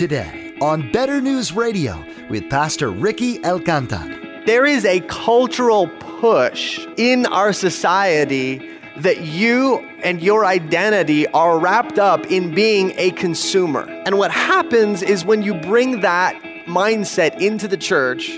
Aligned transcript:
today 0.00 0.54
on 0.62 0.90
Better 0.92 1.20
News 1.20 1.52
Radio 1.52 2.02
with 2.30 2.48
Pastor 2.48 2.88
Ricky 2.88 3.38
Alcantar. 3.40 4.46
There 4.46 4.64
is 4.64 4.86
a 4.86 5.00
cultural 5.00 5.88
push 5.88 6.80
in 6.96 7.26
our 7.26 7.52
society 7.52 8.66
that 8.96 9.20
you 9.20 9.80
and 10.02 10.22
your 10.22 10.46
identity 10.46 11.26
are 11.26 11.58
wrapped 11.58 11.98
up 11.98 12.24
in 12.28 12.54
being 12.54 12.94
a 12.96 13.10
consumer. 13.10 13.82
And 14.06 14.16
what 14.16 14.30
happens 14.30 15.02
is 15.02 15.26
when 15.26 15.42
you 15.42 15.52
bring 15.52 16.00
that 16.00 16.34
mindset 16.64 17.38
into 17.38 17.68
the 17.68 17.76
church, 17.76 18.30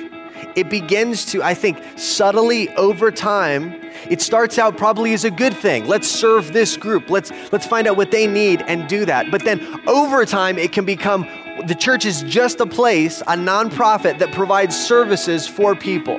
it 0.57 0.69
begins 0.69 1.25
to, 1.27 1.45
I 1.45 1.55
think, 1.55 1.81
subtly 1.97 2.71
over 2.75 3.13
time, 3.13 3.73
it 4.11 4.21
starts 4.21 4.59
out 4.59 4.77
probably 4.77 5.15
as 5.15 5.25
a 5.25 5.31
good 5.31 5.55
thing. 5.55 5.87
Let's 5.87 6.09
serve 6.09 6.53
this 6.53 6.77
group. 6.77 7.09
Let's 7.09 7.31
let's 7.53 7.67
find 7.67 7.87
out 7.87 7.97
what 7.97 8.11
they 8.11 8.27
need 8.27 8.63
and 8.63 8.89
do 8.89 9.05
that. 9.07 9.31
But 9.31 9.45
then 9.45 9.61
over 9.89 10.27
time 10.27 10.59
it 10.59 10.73
can 10.73 10.85
become 10.85 11.25
the 11.67 11.75
church 11.75 12.05
is 12.05 12.23
just 12.23 12.61
a 12.61 12.67
place, 12.67 13.21
a 13.23 13.37
nonprofit 13.37 14.19
that 14.19 14.33
provides 14.33 14.77
services 14.77 15.47
for 15.47 15.75
people. 15.77 16.19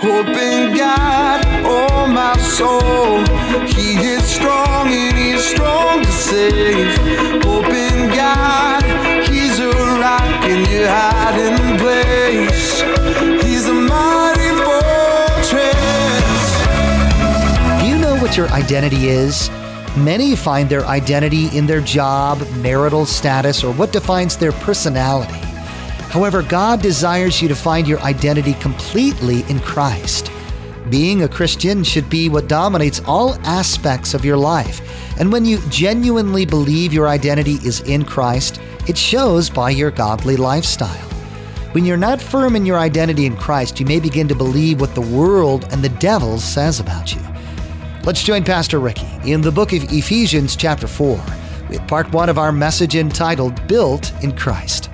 Hope 0.00 0.28
in 0.28 0.76
God, 0.76 1.42
oh 1.64 2.06
my 2.06 2.36
soul. 2.38 3.24
He 3.66 3.96
is 3.96 4.22
strong 4.24 4.88
and 4.88 5.16
He 5.16 5.30
is 5.30 5.44
strong 5.44 6.02
to 6.02 6.12
save. 6.12 6.96
Hope 7.42 7.66
in 7.66 8.08
God, 8.14 8.82
He's 9.28 9.58
a 9.60 9.70
rock 9.70 10.44
in 10.44 10.64
your 10.70 10.88
hiding 10.88 11.78
place. 11.78 12.82
He's 13.44 13.66
a 13.66 13.74
mighty 13.74 14.50
fortress. 14.64 15.72
Do 17.80 17.86
you 17.86 17.98
know 17.98 18.16
what 18.20 18.36
your 18.36 18.48
identity 18.48 19.08
is? 19.08 19.50
Many 19.96 20.34
find 20.34 20.68
their 20.68 20.84
identity 20.86 21.56
in 21.56 21.66
their 21.66 21.80
job, 21.80 22.44
marital 22.56 23.06
status, 23.06 23.62
or 23.62 23.72
what 23.74 23.92
defines 23.92 24.36
their 24.36 24.50
personality. 24.50 25.38
However, 26.10 26.42
God 26.42 26.82
desires 26.82 27.40
you 27.40 27.46
to 27.46 27.54
find 27.54 27.86
your 27.86 28.00
identity 28.00 28.54
completely 28.54 29.42
in 29.48 29.60
Christ. 29.60 30.32
Being 30.90 31.22
a 31.22 31.28
Christian 31.28 31.84
should 31.84 32.10
be 32.10 32.28
what 32.28 32.48
dominates 32.48 33.00
all 33.06 33.34
aspects 33.46 34.14
of 34.14 34.24
your 34.24 34.36
life. 34.36 34.80
And 35.20 35.30
when 35.30 35.44
you 35.44 35.60
genuinely 35.68 36.44
believe 36.44 36.92
your 36.92 37.06
identity 37.06 37.54
is 37.64 37.80
in 37.82 38.04
Christ, 38.04 38.60
it 38.88 38.98
shows 38.98 39.48
by 39.48 39.70
your 39.70 39.92
godly 39.92 40.36
lifestyle. 40.36 41.08
When 41.70 41.84
you're 41.84 41.96
not 41.96 42.20
firm 42.20 42.56
in 42.56 42.66
your 42.66 42.78
identity 42.78 43.26
in 43.26 43.36
Christ, 43.36 43.78
you 43.78 43.86
may 43.86 44.00
begin 44.00 44.26
to 44.26 44.34
believe 44.34 44.80
what 44.80 44.96
the 44.96 45.00
world 45.00 45.68
and 45.70 45.82
the 45.84 45.88
devil 45.88 46.38
says 46.38 46.80
about 46.80 47.14
you. 47.14 47.33
Let's 48.06 48.22
join 48.22 48.44
Pastor 48.44 48.80
Ricky 48.80 49.08
in 49.24 49.40
the 49.40 49.50
book 49.50 49.72
of 49.72 49.82
Ephesians, 49.84 50.56
chapter 50.56 50.86
4, 50.86 51.18
with 51.70 51.88
part 51.88 52.12
one 52.12 52.28
of 52.28 52.36
our 52.36 52.52
message 52.52 52.96
entitled 52.96 53.66
Built 53.66 54.12
in 54.22 54.36
Christ. 54.36 54.90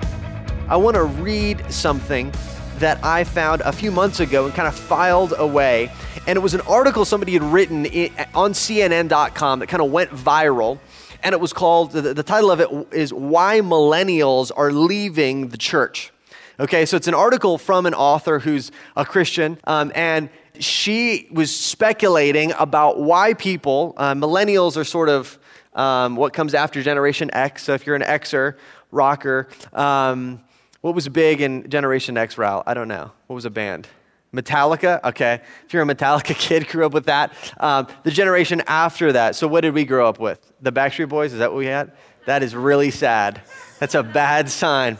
I 0.69 0.77
want 0.77 0.95
to 0.95 1.03
read 1.03 1.61
something 1.69 2.33
that 2.77 3.03
I 3.03 3.25
found 3.25 3.63
a 3.65 3.73
few 3.73 3.91
months 3.91 4.21
ago 4.21 4.45
and 4.45 4.53
kind 4.53 4.65
of 4.65 4.75
filed 4.75 5.33
away. 5.37 5.91
And 6.25 6.37
it 6.37 6.39
was 6.39 6.53
an 6.53 6.61
article 6.61 7.03
somebody 7.03 7.33
had 7.33 7.43
written 7.43 7.85
on 8.33 8.53
CNN.com 8.53 9.59
that 9.59 9.67
kind 9.67 9.83
of 9.83 9.91
went 9.91 10.11
viral. 10.11 10.79
And 11.21 11.33
it 11.33 11.41
was 11.41 11.51
called, 11.51 11.91
the, 11.91 12.23
title 12.23 12.49
of 12.49 12.61
it 12.61 12.69
is 12.93 13.13
Why 13.13 13.59
Millennials 13.59 14.53
Are 14.55 14.71
Leaving 14.71 15.49
the 15.49 15.57
Church. 15.57 16.13
Okay, 16.61 16.85
so 16.85 16.95
it's 16.95 17.07
an 17.07 17.13
article 17.13 17.57
from 17.57 17.85
an 17.85 17.93
author 17.93 18.39
who's 18.39 18.71
a 18.95 19.03
Christian. 19.03 19.57
Um, 19.65 19.91
and 19.95 20.29
she 20.59 21.27
was 21.31 21.55
speculating 21.55 22.53
about 22.57 22.99
why 22.99 23.33
people, 23.33 23.93
uh, 23.97 24.13
millennials 24.13 24.77
are 24.77 24.83
sort 24.83 25.09
of 25.09 25.39
um, 25.73 26.15
what 26.15 26.33
comes 26.33 26.53
after 26.53 26.81
Generation 26.81 27.29
X. 27.33 27.63
So 27.63 27.73
if 27.73 27.85
you're 27.85 27.95
an 27.95 28.01
Xer, 28.01 28.55
rocker, 28.91 29.47
um, 29.73 30.41
what 30.81 30.95
was 30.95 31.07
big 31.09 31.41
in 31.41 31.69
Generation 31.69 32.17
X, 32.17 32.37
Ral? 32.37 32.63
I 32.65 32.73
don't 32.73 32.87
know. 32.87 33.11
What 33.27 33.35
was 33.35 33.45
a 33.45 33.49
band? 33.49 33.87
Metallica? 34.33 35.03
Okay. 35.03 35.41
If 35.65 35.73
you're 35.73 35.83
a 35.83 35.85
Metallica 35.85 36.35
kid, 36.37 36.67
grew 36.67 36.85
up 36.85 36.93
with 36.93 37.05
that. 37.05 37.33
Um, 37.59 37.87
the 38.03 38.11
generation 38.11 38.61
after 38.67 39.11
that. 39.13 39.35
So 39.35 39.47
what 39.47 39.61
did 39.61 39.73
we 39.73 39.85
grow 39.85 40.07
up 40.07 40.19
with? 40.19 40.39
The 40.61 40.71
Backstreet 40.71 41.09
Boys? 41.09 41.33
Is 41.33 41.39
that 41.39 41.51
what 41.51 41.57
we 41.57 41.65
had? 41.65 41.91
That 42.25 42.43
is 42.43 42.55
really 42.55 42.91
sad. 42.91 43.41
That's 43.79 43.95
a 43.95 44.03
bad 44.03 44.49
sign. 44.49 44.97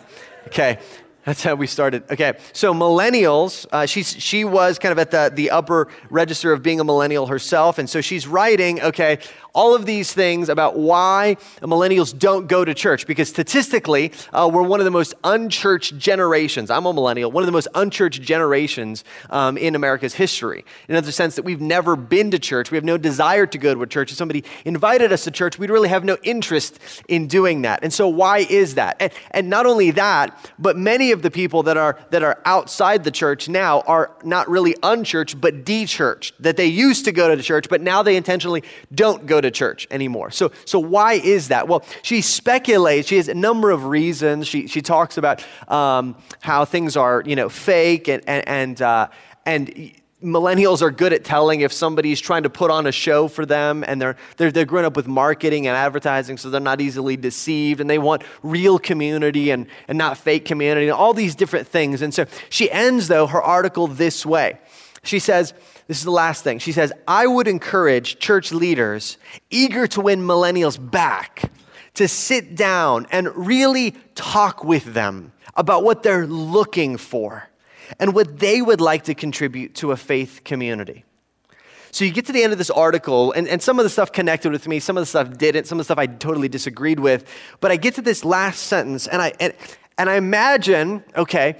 Okay. 0.47 0.79
That's 1.23 1.43
how 1.43 1.53
we 1.53 1.67
started. 1.67 2.03
Okay, 2.09 2.33
so 2.51 2.73
millennials, 2.73 3.67
uh, 3.71 3.85
she's, 3.85 4.19
she 4.19 4.43
was 4.43 4.79
kind 4.79 4.91
of 4.91 4.97
at 4.97 5.11
the, 5.11 5.31
the 5.33 5.51
upper 5.51 5.87
register 6.09 6.51
of 6.51 6.63
being 6.63 6.79
a 6.79 6.83
millennial 6.83 7.27
herself. 7.27 7.77
And 7.77 7.87
so 7.87 8.01
she's 8.01 8.27
writing, 8.27 8.81
okay, 8.81 9.19
all 9.53 9.75
of 9.75 9.85
these 9.85 10.13
things 10.13 10.50
about 10.50 10.78
why 10.78 11.38
millennials 11.62 12.17
don't 12.17 12.47
go 12.47 12.63
to 12.63 12.73
church. 12.73 13.07
Because 13.07 13.29
statistically, 13.29 14.12
uh, 14.34 14.50
we're 14.51 14.62
one 14.62 14.79
of 14.79 14.85
the 14.85 14.91
most 14.91 15.13
unchurched 15.23 15.97
generations. 15.97 16.69
I'm 16.69 16.85
a 16.85 16.94
millennial, 16.94 17.31
one 17.31 17.44
of 17.44 17.47
the 17.47 17.51
most 17.51 17.67
unchurched 17.75 18.22
generations 18.22 19.03
um, 19.29 19.57
in 19.57 19.75
America's 19.75 20.13
history. 20.13 20.66
In 20.88 21.01
the 21.03 21.12
sense 21.12 21.35
that 21.35 21.44
we've 21.44 21.62
never 21.62 21.95
been 21.95 22.31
to 22.31 22.39
church, 22.39 22.72
we 22.72 22.78
have 22.78 22.84
no 22.84 22.97
desire 22.97 23.45
to 23.45 23.57
go 23.57 23.73
to 23.73 23.81
a 23.84 23.88
church. 23.88 24.12
If 24.12 24.17
somebody 24.17 24.44
invited 24.66 25.12
us 25.12 25.23
to 25.25 25.31
church, 25.31 25.59
we'd 25.59 25.69
really 25.69 25.89
have 25.89 26.03
no 26.03 26.18
interest 26.23 26.79
in 27.07 27.28
doing 27.28 27.63
that. 27.63 27.83
And 27.83 27.91
so, 27.94 28.07
why 28.07 28.39
is 28.39 28.75
that? 28.75 28.97
And, 29.00 29.12
and 29.31 29.50
not 29.50 29.66
only 29.66 29.91
that, 29.91 30.51
but 30.59 30.78
many 30.78 31.12
of 31.12 31.22
the 31.22 31.31
people 31.31 31.63
that 31.63 31.78
are 31.78 32.00
that 32.12 32.23
are 32.23 32.39
outside 32.45 33.03
the 33.03 33.12
church 33.12 33.50
now 33.50 33.81
are 33.81 34.12
not 34.23 34.50
really 34.50 34.75
unchurched, 34.83 35.39
but 35.41 35.66
dechurched. 35.66 36.33
That 36.39 36.57
they 36.57 36.68
used 36.68 37.06
to 37.06 37.12
go 37.12 37.29
to 37.29 37.35
the 37.35 37.44
church, 37.44 37.68
but 37.69 37.81
now 37.81 38.03
they 38.03 38.16
intentionally 38.16 38.63
don't 38.94 39.25
go 39.25 39.41
to 39.41 39.52
church 39.52 39.88
anymore. 39.91 40.31
So, 40.31 40.52
so 40.66 40.79
why 40.79 41.13
is 41.13 41.50
that? 41.50 41.68
Well, 41.68 41.84
she 42.02 42.22
speculates. 42.22 43.07
She 43.07 43.18
has 43.18 43.28
a 43.28 43.34
number 43.34 43.72
of 43.72 43.85
reasons. 43.85 44.47
She, 44.47 44.68
she 44.68 44.81
talks 44.81 45.18
about 45.18 45.46
um, 45.68 46.16
how 46.41 46.66
things 46.66 46.96
are, 46.97 47.24
you 47.25 47.35
know, 47.35 47.50
fake 47.50 48.07
and 48.07 48.24
and 48.28 48.47
and, 48.47 48.81
uh, 48.81 49.07
and 49.46 49.94
millennials 50.24 50.81
are 50.81 50.91
good 50.91 51.13
at 51.13 51.24
telling 51.24 51.62
if 51.62 51.74
somebody's 51.74 52.19
trying 52.19 52.44
to 52.44 52.50
put 52.50 52.69
on 52.69 52.85
a 52.85 52.91
show 52.91 53.28
for 53.28 53.46
them 53.46 53.84
and 53.88 54.00
they're, 54.00 54.16
they're, 54.38 54.51
they're 54.51 54.66
grown 54.66 54.85
up 54.85 54.96
with 54.96 55.07
marketing 55.07 55.68
and 55.68 55.75
advertising 55.75 56.38
so 56.38 56.50
they're 56.50 56.62
not 56.62 56.80
easily 56.80 57.18
deceived 57.18 57.81
and 57.81 57.90
they 57.90 57.97
want 57.97 58.24
real 58.44 58.78
community 58.78 59.50
and, 59.50 59.66
and 59.88 59.97
not 59.97 60.18
fake 60.18 60.46
community 60.46 60.85
and 60.88 60.94
all 60.94 61.13
these 61.13 61.34
different 61.34 61.68
things 61.68 62.01
and 62.01 62.13
so 62.13 62.25
she 62.50 62.69
ends 62.69 63.07
though 63.07 63.25
her 63.25 63.41
article 63.41 63.88
this 63.88 64.24
way 64.25 64.59
she 65.03 65.18
says 65.18 65.53
this 65.91 65.97
is 65.97 66.06
the 66.06 66.12
last 66.12 66.41
thing. 66.41 66.57
She 66.57 66.72
says, 66.72 66.94
I 67.06 67.28
would 67.28 67.50
encourage 67.50 68.18
church 68.18 68.53
leaders 68.53 69.18
eager 69.50 69.88
to 69.88 70.00
win 70.00 70.22
millennials 70.22 70.79
back 70.79 71.52
to 71.96 72.07
sit 72.07 72.56
down 72.56 73.07
and 73.12 73.28
really 73.35 73.91
talk 74.16 74.63
with 74.63 74.94
them 74.94 75.34
about 75.53 75.84
what 75.84 76.01
they're 76.01 76.25
looking 76.25 76.96
for 76.96 77.50
and 78.00 78.16
what 78.16 78.40
they 78.40 78.62
would 78.62 78.80
like 78.80 79.03
to 79.03 79.13
contribute 79.13 79.75
to 79.75 79.91
a 79.91 79.97
faith 79.97 80.46
community. 80.46 81.03
So 81.91 82.06
you 82.06 82.12
get 82.12 82.25
to 82.28 82.31
the 82.31 82.41
end 82.41 82.53
of 82.53 82.57
this 82.57 82.69
article, 82.69 83.34
and, 83.34 83.46
and 83.50 83.62
some 83.62 83.78
of 83.78 83.84
the 83.84 83.90
stuff 83.90 84.13
connected 84.13 84.53
with 84.53 84.69
me, 84.69 84.80
some 84.80 84.96
of 84.96 85.01
the 85.01 85.07
stuff 85.07 85.38
didn't, 85.38 85.66
some 85.66 85.78
of 85.78 85.81
the 85.81 85.84
stuff 85.84 85.97
I 85.97 86.06
totally 86.06 86.47
disagreed 86.47 87.01
with. 87.01 87.25
But 87.59 87.72
I 87.72 87.75
get 87.75 87.96
to 87.96 88.01
this 88.01 88.24
last 88.24 88.63
sentence, 88.63 89.07
and 89.07 89.22
I, 89.22 89.34
and, 89.41 89.53
and 89.97 90.09
I 90.09 90.16
imagine, 90.16 91.03
okay, 91.18 91.57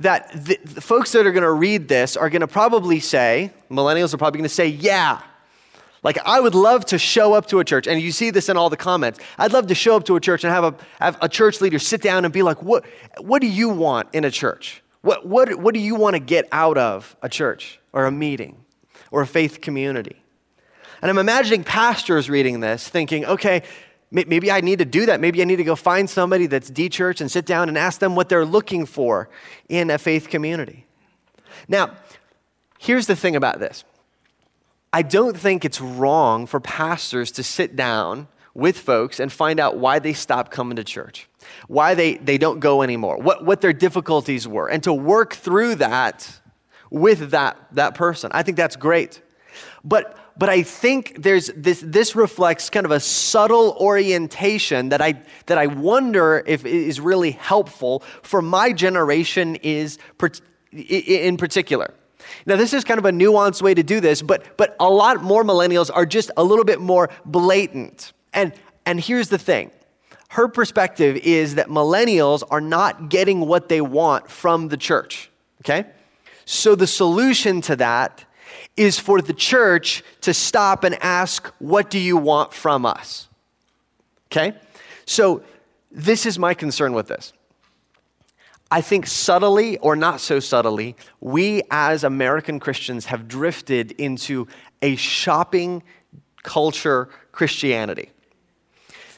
that 0.00 0.32
the, 0.32 0.58
the 0.64 0.80
folks 0.80 1.12
that 1.12 1.26
are 1.26 1.32
going 1.32 1.42
to 1.42 1.52
read 1.52 1.88
this 1.88 2.16
are 2.16 2.30
going 2.30 2.40
to 2.40 2.48
probably 2.48 3.00
say, 3.00 3.52
millennials 3.70 4.12
are 4.12 4.18
probably 4.18 4.38
going 4.38 4.48
to 4.48 4.54
say, 4.54 4.66
yeah. 4.66 5.20
Like, 6.02 6.18
I 6.24 6.40
would 6.40 6.54
love 6.54 6.86
to 6.86 6.98
show 6.98 7.34
up 7.34 7.46
to 7.48 7.60
a 7.60 7.64
church, 7.64 7.86
and 7.86 8.00
you 8.00 8.10
see 8.10 8.30
this 8.30 8.48
in 8.48 8.56
all 8.56 8.70
the 8.70 8.76
comments. 8.76 9.20
I'd 9.36 9.52
love 9.52 9.66
to 9.66 9.74
show 9.74 9.96
up 9.96 10.04
to 10.06 10.16
a 10.16 10.20
church 10.20 10.44
and 10.44 10.52
have 10.52 10.64
a, 10.64 10.74
have 10.98 11.18
a 11.20 11.28
church 11.28 11.60
leader 11.60 11.78
sit 11.78 12.00
down 12.00 12.24
and 12.24 12.32
be 12.32 12.42
like, 12.42 12.62
what, 12.62 12.86
what 13.18 13.42
do 13.42 13.46
you 13.46 13.68
want 13.68 14.08
in 14.14 14.24
a 14.24 14.30
church? 14.30 14.82
What, 15.02 15.26
what, 15.26 15.54
what 15.56 15.74
do 15.74 15.80
you 15.80 15.94
want 15.94 16.14
to 16.14 16.20
get 16.20 16.48
out 16.52 16.78
of 16.78 17.14
a 17.22 17.28
church 17.28 17.78
or 17.92 18.06
a 18.06 18.10
meeting 18.10 18.64
or 19.10 19.20
a 19.20 19.26
faith 19.26 19.60
community? 19.60 20.16
And 21.02 21.10
I'm 21.10 21.18
imagining 21.18 21.64
pastors 21.64 22.30
reading 22.30 22.60
this 22.60 22.88
thinking, 22.88 23.26
okay, 23.26 23.62
Maybe 24.12 24.50
I 24.50 24.60
need 24.60 24.80
to 24.80 24.84
do 24.84 25.06
that. 25.06 25.20
Maybe 25.20 25.40
I 25.40 25.44
need 25.44 25.56
to 25.56 25.64
go 25.64 25.76
find 25.76 26.10
somebody 26.10 26.46
that's 26.46 26.68
de 26.68 26.88
church 26.88 27.20
and 27.20 27.30
sit 27.30 27.46
down 27.46 27.68
and 27.68 27.78
ask 27.78 28.00
them 28.00 28.16
what 28.16 28.28
they're 28.28 28.44
looking 28.44 28.84
for 28.84 29.28
in 29.68 29.88
a 29.88 29.98
faith 29.98 30.28
community. 30.28 30.86
Now, 31.68 31.96
here's 32.78 33.06
the 33.06 33.14
thing 33.14 33.36
about 33.36 33.60
this 33.60 33.84
I 34.92 35.02
don't 35.02 35.36
think 35.36 35.64
it's 35.64 35.80
wrong 35.80 36.46
for 36.46 36.58
pastors 36.58 37.30
to 37.32 37.42
sit 37.44 37.76
down 37.76 38.26
with 38.52 38.78
folks 38.78 39.20
and 39.20 39.30
find 39.30 39.60
out 39.60 39.78
why 39.78 40.00
they 40.00 40.12
stopped 40.12 40.50
coming 40.50 40.74
to 40.76 40.84
church, 40.84 41.28
why 41.68 41.94
they, 41.94 42.16
they 42.16 42.36
don't 42.36 42.58
go 42.58 42.82
anymore, 42.82 43.16
what, 43.18 43.44
what 43.44 43.60
their 43.60 43.72
difficulties 43.72 44.48
were, 44.48 44.68
and 44.68 44.82
to 44.82 44.92
work 44.92 45.34
through 45.34 45.76
that 45.76 46.40
with 46.90 47.30
that, 47.30 47.56
that 47.72 47.94
person. 47.94 48.30
I 48.34 48.42
think 48.42 48.56
that's 48.56 48.74
great. 48.74 49.22
But 49.84 50.18
but 50.40 50.48
I 50.48 50.62
think 50.62 51.22
there's 51.22 51.50
this, 51.54 51.82
this 51.84 52.16
reflects 52.16 52.70
kind 52.70 52.86
of 52.86 52.92
a 52.92 52.98
subtle 52.98 53.76
orientation 53.78 54.88
that 54.88 55.02
I, 55.02 55.22
that 55.44 55.58
I 55.58 55.66
wonder 55.66 56.42
if 56.46 56.64
is 56.64 56.98
really 56.98 57.32
helpful 57.32 58.02
for 58.22 58.40
my 58.40 58.72
generation 58.72 59.56
is 59.56 59.98
in 60.72 61.36
particular. 61.36 61.92
Now, 62.46 62.56
this 62.56 62.72
is 62.72 62.84
kind 62.84 62.96
of 62.96 63.04
a 63.04 63.10
nuanced 63.10 63.60
way 63.60 63.74
to 63.74 63.82
do 63.82 64.00
this, 64.00 64.22
but, 64.22 64.56
but 64.56 64.76
a 64.80 64.88
lot 64.88 65.22
more 65.22 65.44
millennials 65.44 65.90
are 65.92 66.06
just 66.06 66.30
a 66.38 66.42
little 66.42 66.64
bit 66.64 66.80
more 66.80 67.10
blatant. 67.26 68.14
And, 68.32 68.54
And 68.86 68.98
here's 68.98 69.28
the 69.28 69.38
thing 69.38 69.70
her 70.30 70.48
perspective 70.48 71.16
is 71.18 71.56
that 71.56 71.68
millennials 71.68 72.42
are 72.50 72.62
not 72.62 73.10
getting 73.10 73.40
what 73.40 73.68
they 73.68 73.82
want 73.82 74.30
from 74.30 74.68
the 74.68 74.78
church. 74.78 75.30
Okay? 75.60 75.84
So 76.46 76.74
the 76.74 76.86
solution 76.86 77.60
to 77.62 77.76
that 77.76 78.24
is 78.76 78.98
for 78.98 79.20
the 79.20 79.32
church 79.32 80.02
to 80.22 80.32
stop 80.32 80.84
and 80.84 80.96
ask, 81.02 81.46
What 81.58 81.90
do 81.90 81.98
you 81.98 82.16
want 82.16 82.52
from 82.52 82.86
us? 82.86 83.28
Okay? 84.30 84.56
So 85.06 85.42
this 85.90 86.26
is 86.26 86.38
my 86.38 86.54
concern 86.54 86.92
with 86.92 87.08
this. 87.08 87.32
I 88.70 88.80
think 88.80 89.06
subtly 89.06 89.78
or 89.78 89.96
not 89.96 90.20
so 90.20 90.38
subtly, 90.38 90.94
we 91.20 91.62
as 91.70 92.04
American 92.04 92.60
Christians 92.60 93.06
have 93.06 93.26
drifted 93.26 93.90
into 93.92 94.46
a 94.80 94.94
shopping 94.94 95.82
culture 96.44 97.08
Christianity. 97.32 98.10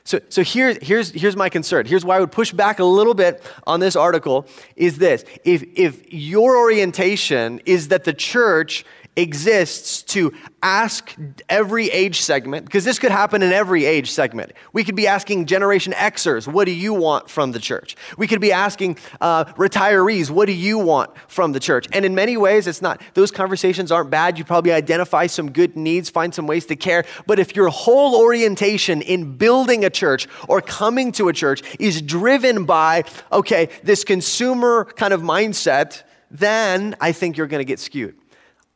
So, 0.05 0.21
so 0.31 0.43
here, 0.43 0.77
here's, 0.83 1.11
here's 1.11 1.37
my 1.37 1.49
concern. 1.49 1.87
Here's 1.87 2.05
why 2.05 2.17
I 2.17 2.21
would 2.21 2.33
push 2.33 2.51
back 2.51 2.81
a 2.81 2.85
little 2.85 3.15
bit 3.15 3.43
on 3.67 3.79
this 3.79 3.95
article 3.95 4.47
is 4.75 4.99
this. 4.99 5.25
If, 5.45 5.63
if 5.77 6.13
your 6.13 6.57
orientation 6.57 7.61
is 7.67 7.89
that 7.89 8.05
the 8.05 8.13
church 8.13 8.85
exists 9.15 10.03
to 10.03 10.33
ask 10.63 11.15
every 11.49 11.91
age 11.91 12.21
segment, 12.21 12.65
because 12.65 12.85
this 12.85 12.99
could 12.99 13.11
happen 13.11 13.43
in 13.43 13.53
every 13.53 13.85
age 13.85 14.11
segment. 14.11 14.53
We 14.73 14.85
could 14.85 14.97
be 14.97 15.07
asking 15.07 15.47
Generation 15.47 15.93
Xers, 15.93 16.47
what 16.47 16.65
do 16.65 16.73
you 16.73 16.95
want 16.95 17.29
from 17.29 17.53
the 17.53 17.59
church? 17.59 17.97
We 18.17 18.27
could 18.27 18.41
be 18.41 18.53
asking 18.53 18.99
uh, 19.21 19.45
retirees, 19.57 20.31
what 20.31 20.47
do 20.47 20.53
you 20.53 20.79
want 20.79 21.11
from 21.29 21.53
the 21.53 21.61
church? 21.61 21.89
And 21.93 22.05
in 22.05 22.15
many 22.15 22.37
ways, 22.37 22.67
it's 22.67 22.81
not, 22.81 23.03
those 23.15 23.31
conversations 23.31 23.93
aren't 23.93 24.09
bad. 24.09 24.39
You 24.39 24.45
probably 24.45 24.73
identify 24.73 25.27
some 25.27 25.51
good 25.51 25.77
needs, 25.77 26.09
find 26.09 26.35
some 26.35 26.47
ways 26.47 26.65
to 26.67 26.77
care. 26.77 27.05
But 27.27 27.39
if 27.39 27.55
your 27.55 27.69
whole 27.69 28.19
orientation 28.19 29.03
in 29.03 29.37
building 29.37 29.85
a 29.85 29.91
church 29.91 30.27
or 30.49 30.63
coming 30.63 31.13
to 31.13 31.29
a 31.29 31.33
church 31.33 31.63
is 31.79 32.01
driven 32.01 32.65
by, 32.65 33.05
okay, 33.31 33.69
this 33.83 34.05
consumer 34.05 34.87
kind 34.97 35.13
of 35.13 35.21
mindset, 35.21 36.03
then 36.31 36.97
I 37.01 37.13
think 37.13 37.37
you're 37.37 37.47
going 37.47 37.61
to 37.61 37.67
get 37.67 37.79
skewed 37.79 38.17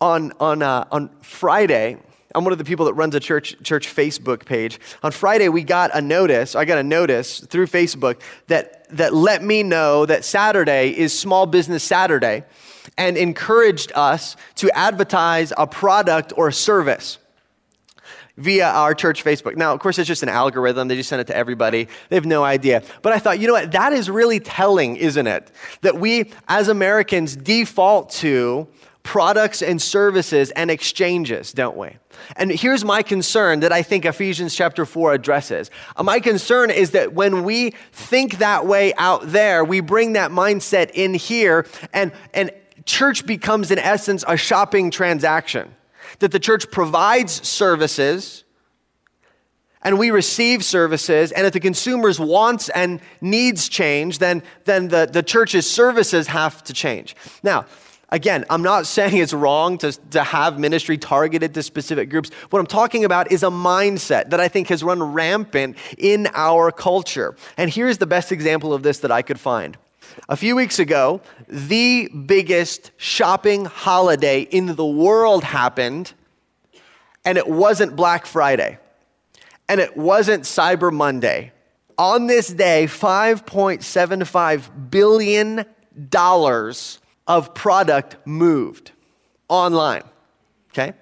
on, 0.01 0.33
on, 0.41 0.63
uh, 0.63 0.85
on 0.91 1.09
Friday, 1.23 1.97
I'm 2.35 2.45
one 2.45 2.53
of 2.53 2.59
the 2.59 2.65
people 2.65 2.87
that 2.87 2.95
runs 2.95 3.15
a 3.15 3.21
church, 3.21 3.57
church 3.63 3.89
Facebook 3.89 4.45
page. 4.45 4.79
On 5.03 5.11
Friday, 5.11 5.49
we 5.49 5.63
got 5.63 5.91
a 5.95 6.03
notice, 6.03 6.55
I 6.55 6.67
got 6.67 6.79
a 6.79 6.83
notice 6.83 7.41
through 7.41 7.67
Facebook 7.67 8.21
that, 8.49 8.89
that 8.95 9.15
let 9.15 9.43
me 9.43 9.63
know 9.63 10.05
that 10.05 10.25
Saturday 10.25 10.91
is 10.91 11.19
Small 11.19 11.47
Business 11.47 11.83
Saturday 11.83 12.45
and 12.99 13.17
encouraged 13.17 13.91
us 13.95 14.37
to 14.57 14.71
advertise 14.77 15.53
a 15.57 15.67
product 15.67 16.33
or 16.37 16.49
a 16.49 16.53
service 16.53 17.19
via 18.37 18.67
our 18.67 18.95
church 18.95 19.25
Facebook. 19.25 19.57
Now, 19.57 19.73
of 19.73 19.81
course, 19.81 19.99
it's 19.99 20.07
just 20.07 20.23
an 20.23 20.29
algorithm. 20.29 20.89
They 20.89 20.97
just 20.97 21.09
send 21.09 21.21
it 21.23 21.27
to 21.29 21.37
everybody. 21.37 21.89
They 22.11 22.17
have 22.17 22.27
no 22.27 22.45
idea. 22.45 22.83
But 23.01 23.15
I 23.15 23.19
thought, 23.19 23.41
you 23.41 23.47
know 23.47 23.55
what? 23.55 23.73
That 23.73 23.95
is 23.95 24.11
really 24.11 24.41
telling, 24.41 24.97
isn't 24.97 25.27
it? 25.27 25.51
That 25.81 25.99
we, 25.99 26.31
as 26.49 26.69
Americans, 26.69 27.35
default 27.35 28.11
to 28.11 28.69
products 29.07 29.63
and 29.63 29.81
services 29.81 30.51
and 30.51 30.69
exchanges, 30.69 31.53
don't 31.53 31.77
we? 31.77 31.97
And 32.35 32.51
here's 32.51 32.85
my 32.85 33.05
concern 33.05 33.61
that 33.61 33.71
I 33.71 33.83
think 33.83 34.05
Ephesians 34.05 34.53
chapter 34.53 34.85
4 34.85 35.15
addresses. 35.15 35.71
Uh, 35.95 36.03
my 36.03 36.19
concern 36.19 36.71
is 36.71 36.91
that 36.91 37.15
when 37.15 37.45
we 37.45 37.71
think 37.93 38.39
that 38.39 38.67
way 38.67 38.93
out 38.95 39.23
there, 39.31 39.65
we 39.65 39.79
bring 39.79 40.15
that 40.15 40.33
mindset 40.33 40.91
in 40.91 41.15
here, 41.15 41.67
and, 41.93 42.11
and 42.35 42.51
church 42.85 43.25
becomes, 43.25 43.71
in 43.71 43.79
essence, 43.79 44.25
a 44.27 44.37
shopping 44.37 44.91
transaction. 44.91 45.73
That 46.19 46.33
the 46.33 46.41
church 46.41 46.69
provides 46.73 47.47
services 47.47 48.43
and 49.83 50.01
we 50.01 50.11
receive 50.11 50.65
services, 50.65 51.31
and 51.31 51.47
if 51.47 51.53
the 51.53 51.61
consumer's 51.61 52.19
wants 52.19 52.69
and 52.71 53.01
needs 53.21 53.69
change, 53.69 54.19
then, 54.19 54.43
then 54.65 54.89
the, 54.89 55.09
the 55.09 55.23
church's 55.23 55.71
services 55.71 56.27
have 56.27 56.65
to 56.65 56.73
change. 56.73 57.15
Now, 57.45 57.67
Again, 58.11 58.45
I'm 58.49 58.63
not 58.63 58.87
saying 58.97 59.17
it's 59.17 59.33
wrong 59.33 59.79
to, 59.79 59.93
to 60.11 60.23
have 60.23 60.59
ministry 60.59 60.99
targeted 60.99 61.55
to 61.55 61.63
specific 61.63 62.11
groups. 62.11 62.31
What 62.51 62.61
I'm 62.61 62.67
talking 62.67 63.05
about 63.05 63.33
is 63.33 63.43
a 63.43 63.49
mindset 63.49 64.31
that 64.31 64.41
I 64.41 64.49
think 64.49 64.69
has 64.69 64.85
run 64.85 65.03
rampant 65.03 65.77
in 65.99 66.29
our 66.35 66.71
culture. 66.71 67.37
And 67.57 67.71
here's 67.71 67.99
the 67.99 68.07
best 68.07 68.33
example 68.33 68.73
of 68.73 68.83
this 68.83 69.01
that 69.01 69.11
I 69.11 69.23
could 69.23 69.41
find. 69.41 69.77
A 70.29 70.37
few 70.37 70.57
weeks 70.57 70.79
ago, 70.79 71.21
the 71.49 72.09
biggest 72.09 72.93
shopping 72.97 73.67
holiday 73.67 74.43
in 74.43 74.77
the 74.77 74.87
world 74.87 75.45
happened, 75.45 76.15
and 77.25 77.37
it 77.37 77.47
wasn't 77.47 77.97
Black 77.97 78.25
Friday, 78.25 78.79
and 79.69 79.81
it 79.81 79.97
wasn't 79.97 80.45
Cyber 80.45 80.93
Monday. 80.93 81.53
On 81.99 82.29
this 82.29 82.49
day, 82.49 82.87
$5.75 82.87 84.91
billion 84.91 85.67
of 87.27 87.55
product 87.55 88.17
moved 88.25 88.93
online. 89.49 90.05
Okay? 90.71 90.93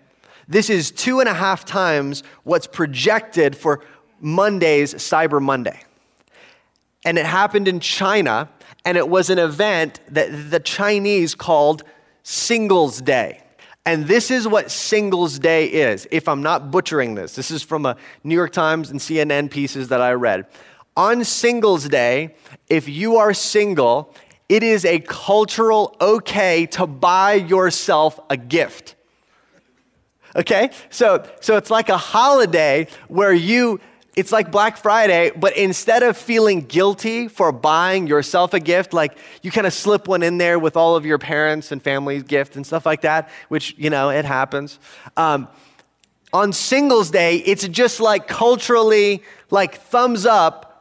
This 0.49 0.71
is 0.71 0.91
two 0.91 1.21
and 1.21 1.29
a 1.29 1.35
half 1.35 1.65
times 1.65 2.23
what's 2.45 2.67
projected 2.67 3.57
for 3.57 3.81
Monday's 4.21 4.95
Cyber 4.95 5.41
Monday. 5.41 5.81
And 7.05 7.19
it 7.19 7.27
happened 7.27 7.69
in 7.69 7.81
China, 7.81 8.49
and 8.85 8.97
it 8.97 9.09
was 9.09 9.31
an 9.31 9.39
event 9.39 10.01
that 10.09 10.51
the 10.51 10.61
Chinese 10.61 11.35
called 11.35 11.83
Singles 12.23 13.01
Day. 13.01 13.41
And 13.87 14.07
this 14.07 14.31
is 14.31 14.49
what 14.49 14.71
Singles 14.71 15.39
Day 15.39 15.67
is, 15.67 16.09
if 16.11 16.27
I'm 16.27 16.43
not 16.43 16.71
butchering 16.71 17.15
this. 17.15 17.35
This 17.35 17.51
is 17.51 17.63
from 17.63 17.85
a 17.85 17.97
New 18.23 18.35
York 18.35 18.53
Times 18.53 18.91
and 18.91 18.99
CNN 18.99 19.51
pieces 19.51 19.89
that 19.89 20.01
I 20.01 20.13
read. 20.13 20.47
On 20.97 21.23
Singles 21.25 21.89
Day, 21.89 22.35
if 22.69 22.89
you 22.89 23.17
are 23.17 23.35
single 23.35 24.15
it 24.49 24.63
is 24.63 24.85
a 24.85 25.01
cultural 25.01 25.97
okay 26.01 26.67
to 26.67 26.87
buy 26.87 27.35
yourself 27.35 28.21
a 28.29 28.37
gift. 28.37 28.95
Okay? 30.37 30.71
So, 30.91 31.27
so 31.41 31.57
it's 31.57 31.71
like 31.71 31.89
a 31.89 31.97
holiday 31.97 32.89
where 33.09 33.33
you, 33.33 33.81
it's 34.17 34.33
like 34.33 34.51
Black 34.51 34.77
Friday, 34.77 35.31
but 35.35 35.57
instead 35.57 36.03
of 36.03 36.17
feeling 36.17 36.61
guilty 36.61 37.29
for 37.29 37.53
buying 37.53 38.07
yourself 38.07 38.53
a 38.53 38.61
gift, 38.61 38.93
like 38.93 39.17
you 39.43 39.51
kind 39.51 39.67
of 39.67 39.73
slip 39.73 40.09
one 40.09 40.23
in 40.23 40.39
there 40.39 40.59
with 40.59 40.77
all 40.77 40.97
of 40.97 41.07
your 41.07 41.19
parents 41.19 41.73
and 41.73 41.83
family's 41.83 42.23
gift 42.23 42.57
and 42.57 42.67
stuff 42.67 42.85
like 42.85 43.03
that, 43.03 43.31
which, 43.49 43.75
you 43.79 43.91
know, 43.91 44.11
it 44.11 44.25
happens. 44.25 44.79
Um, 45.17 45.49
on 46.33 46.53
Singles 46.53 47.11
Day, 47.11 47.37
it's 47.37 47.67
just 47.69 48.01
like 48.01 48.27
culturally, 48.27 49.23
like 49.51 49.77
thumbs 49.77 50.27
up 50.27 50.74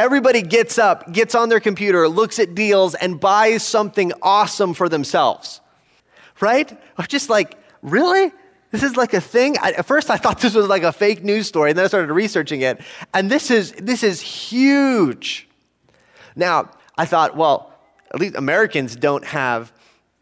Everybody 0.00 0.40
gets 0.40 0.78
up, 0.78 1.12
gets 1.12 1.34
on 1.34 1.50
their 1.50 1.60
computer, 1.60 2.08
looks 2.08 2.38
at 2.38 2.54
deals, 2.54 2.94
and 2.94 3.20
buys 3.20 3.62
something 3.62 4.14
awesome 4.22 4.72
for 4.72 4.88
themselves. 4.88 5.60
Right? 6.40 6.72
I'm 6.96 7.06
just 7.06 7.28
like, 7.28 7.58
really? 7.82 8.32
This 8.70 8.82
is 8.82 8.96
like 8.96 9.12
a 9.12 9.20
thing. 9.20 9.58
I, 9.60 9.72
at 9.72 9.84
first, 9.84 10.08
I 10.08 10.16
thought 10.16 10.40
this 10.40 10.54
was 10.54 10.68
like 10.68 10.84
a 10.84 10.92
fake 10.92 11.22
news 11.22 11.48
story, 11.48 11.68
and 11.68 11.76
then 11.78 11.84
I 11.84 11.88
started 11.88 12.10
researching 12.14 12.62
it, 12.62 12.80
and 13.12 13.30
this 13.30 13.50
is 13.50 13.72
this 13.72 14.02
is 14.02 14.22
huge. 14.22 15.46
Now, 16.34 16.70
I 16.96 17.04
thought, 17.04 17.36
well, 17.36 17.70
at 18.10 18.20
least 18.20 18.36
Americans 18.36 18.96
don't 18.96 19.26
have, 19.26 19.70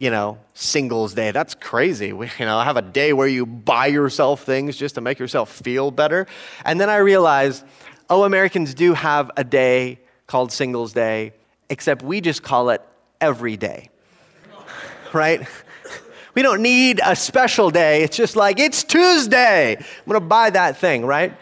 you 0.01 0.11
know, 0.11 0.39
Singles 0.55 1.15
Day. 1.15 1.31
That's 1.31 1.55
crazy. 1.55 2.13
We, 2.13 2.27
you 2.41 2.47
know, 2.47 2.59
have 2.59 2.77
a 2.77 2.83
day 2.83 3.13
where 3.13 3.29
you 3.29 3.47
buy 3.47 3.87
yourself 3.87 4.43
things 4.43 4.77
just 4.77 4.97
to 4.97 5.01
make 5.01 5.21
yourself 5.21 5.53
feel 5.53 5.93
better. 5.93 6.27
And 6.65 6.81
then 6.81 6.91
I 6.91 6.97
realized 6.97 7.65
oh, 8.11 8.25
Americans 8.25 8.75
do 8.75 8.95
have 8.95 9.31
a 9.37 9.45
day 9.45 9.99
called 10.27 10.53
Singles 10.53 10.93
Day, 10.93 11.33
except 11.69 12.03
we 12.03 12.21
just 12.21 12.43
call 12.43 12.71
it 12.71 12.83
every 13.21 13.57
day, 13.57 13.91
right? 15.13 15.47
We 16.35 16.43
don't 16.43 16.63
need 16.63 17.01
a 17.05 17.17
special 17.17 17.69
day. 17.71 18.05
It's 18.05 18.17
just 18.17 18.37
like, 18.37 18.61
it's 18.61 18.85
Tuesday. 18.85 19.75
I'm 19.75 19.85
going 20.07 20.21
to 20.21 20.25
buy 20.25 20.51
that 20.51 20.77
thing, 20.77 21.05
right? 21.05 21.37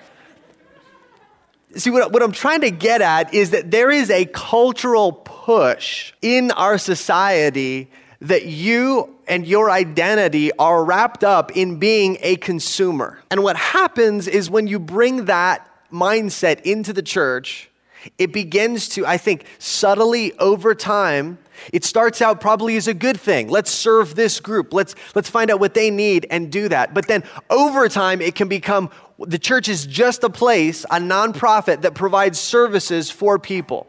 See, 1.75 1.91
what, 1.91 2.13
what 2.13 2.23
I'm 2.23 2.33
trying 2.33 2.63
to 2.63 2.71
get 2.71 3.03
at 3.03 3.35
is 3.35 3.51
that 3.51 3.71
there 3.71 3.91
is 3.91 4.09
a 4.09 4.25
cultural 4.25 5.13
push 5.13 6.15
in 6.23 6.51
our 6.53 6.79
society 6.79 7.91
that 8.23 8.47
you 8.47 9.15
and 9.29 9.47
your 9.47 9.71
identity 9.71 10.51
are 10.53 10.83
wrapped 10.83 11.23
up 11.23 11.55
in 11.55 11.79
being 11.79 12.17
a 12.23 12.37
consumer. 12.37 13.19
And 13.31 13.43
what 13.43 13.57
happens 13.57 14.27
is 14.27 14.49
when 14.49 14.67
you 14.67 14.79
bring 14.79 15.27
that 15.27 15.69
mindset 15.93 16.61
into 16.63 16.93
the 16.93 17.03
church, 17.03 17.71
it 18.19 18.33
begins 18.33 18.89
to, 18.91 19.07
I 19.07 19.17
think, 19.17 19.47
subtly 19.59 20.33
over 20.39 20.75
time, 20.75 21.39
it 21.73 21.85
starts 21.85 22.21
out 22.21 22.41
probably 22.41 22.77
as 22.77 22.87
a 22.87 22.95
good 22.95 23.19
thing. 23.19 23.49
Let's 23.49 23.71
serve 23.71 24.15
this 24.15 24.41
group. 24.41 24.73
Let's, 24.73 24.95
let's 25.15 25.31
find 25.31 25.51
out 25.51 25.59
what 25.59 25.75
they 25.75 25.91
need 25.91 26.27
and 26.31 26.53
do 26.53 26.69
that. 26.69 26.95
But 26.95 27.09
then 27.09 27.25
over 27.51 27.89
time, 27.89 28.21
it 28.21 28.35
can 28.35 28.49
become 28.49 28.91
the 29.19 29.39
church 29.39 29.69
is 29.69 29.87
just 29.87 30.25
a 30.25 30.31
place, 30.31 30.85
a 30.85 30.99
nonprofit 30.99 31.83
that 31.83 31.95
provides 31.95 32.39
services 32.39 33.11
for 33.11 33.39
people. 33.39 33.87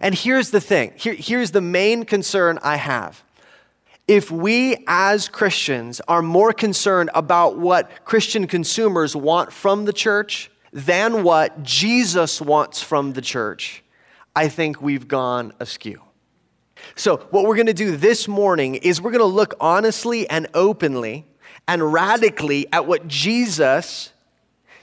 And 0.00 0.14
here's 0.14 0.50
the 0.50 0.60
thing 0.60 0.92
Here, 0.96 1.14
here's 1.14 1.50
the 1.52 1.60
main 1.60 2.04
concern 2.04 2.58
I 2.62 2.76
have. 2.76 3.22
If 4.06 4.30
we 4.30 4.84
as 4.86 5.28
Christians 5.28 6.00
are 6.06 6.22
more 6.22 6.52
concerned 6.52 7.10
about 7.14 7.58
what 7.58 8.04
Christian 8.04 8.46
consumers 8.46 9.16
want 9.16 9.52
from 9.52 9.84
the 9.84 9.92
church 9.92 10.50
than 10.76 11.22
what 11.22 11.62
Jesus 11.62 12.38
wants 12.38 12.82
from 12.82 13.14
the 13.14 13.22
church, 13.22 13.82
I 14.36 14.48
think 14.48 14.82
we've 14.82 15.08
gone 15.08 15.54
askew. 15.58 16.02
So, 16.96 17.16
what 17.30 17.46
we're 17.46 17.54
going 17.54 17.66
to 17.66 17.72
do 17.72 17.96
this 17.96 18.28
morning 18.28 18.74
is 18.74 19.00
we're 19.00 19.10
going 19.10 19.20
to 19.20 19.24
look 19.24 19.54
honestly 19.58 20.28
and 20.28 20.46
openly 20.52 21.24
and 21.66 21.94
radically 21.94 22.66
at 22.74 22.86
what 22.86 23.08
Jesus 23.08 24.12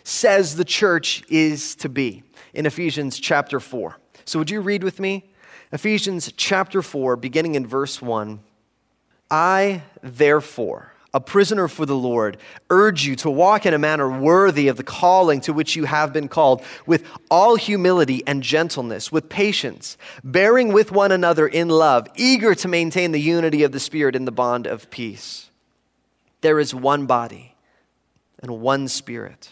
says 0.04 0.56
the 0.56 0.66
church 0.66 1.24
is 1.30 1.76
to 1.76 1.90
be 1.90 2.24
in 2.56 2.66
Ephesians 2.66 3.20
chapter 3.20 3.60
4. 3.60 3.96
So, 4.26 4.40
would 4.40 4.50
you 4.50 4.62
read 4.62 4.84
with 4.84 5.00
me? 5.00 5.30
Ephesians 5.72 6.34
chapter 6.36 6.82
4, 6.82 7.18
beginning 7.18 7.54
in 7.54 7.68
verse 7.68 8.02
1. 8.02 8.40
I, 9.30 9.84
therefore, 10.02 10.93
a 11.14 11.22
prisoner 11.22 11.68
for 11.68 11.86
the 11.86 11.96
Lord, 11.96 12.38
urge 12.70 13.06
you 13.06 13.16
to 13.18 13.30
walk 13.30 13.66
in 13.66 13.74
a 13.74 13.80
manner 13.80 14.10
worthy 14.10 14.68
of 14.68 14.78
the 14.78 14.84
calling 14.84 15.42
to 15.42 15.54
which 15.54 15.76
you 15.76 15.86
have 15.86 16.12
been 16.12 16.28
called, 16.28 16.64
with 16.86 17.06
all 17.30 17.56
humility 17.56 18.24
and 18.26 18.42
gentleness, 18.42 19.12
with 19.12 19.30
patience, 19.30 19.98
bearing 20.24 20.74
with 20.74 20.92
one 20.92 21.12
another 21.12 21.48
in 21.48 21.70
love, 21.70 22.08
eager 22.16 22.56
to 22.56 22.68
maintain 22.68 23.12
the 23.12 23.22
unity 23.22 23.64
of 23.64 23.72
the 23.72 23.80
Spirit 23.80 24.16
in 24.16 24.26
the 24.26 24.32
bond 24.32 24.66
of 24.66 24.90
peace. 24.90 25.50
There 26.42 26.60
is 26.60 26.74
one 26.74 27.06
body 27.06 27.56
and 28.42 28.60
one 28.60 28.88
Spirit 28.88 29.52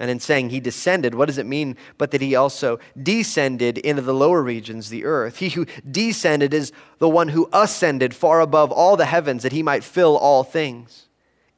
And 0.00 0.10
in 0.10 0.18
saying 0.18 0.48
he 0.48 0.60
descended, 0.60 1.14
what 1.14 1.26
does 1.26 1.36
it 1.36 1.46
mean 1.46 1.76
but 1.98 2.10
that 2.10 2.22
he 2.22 2.34
also 2.34 2.80
descended 3.00 3.76
into 3.78 4.00
the 4.00 4.14
lower 4.14 4.42
regions, 4.42 4.88
the 4.88 5.04
earth? 5.04 5.36
He 5.36 5.50
who 5.50 5.66
descended 5.88 6.54
is 6.54 6.72
the 6.98 7.08
one 7.08 7.28
who 7.28 7.50
ascended 7.52 8.14
far 8.14 8.40
above 8.40 8.72
all 8.72 8.96
the 8.96 9.04
heavens 9.04 9.42
that 9.42 9.52
he 9.52 9.62
might 9.62 9.84
fill 9.84 10.16
all 10.16 10.42
things. 10.42 11.06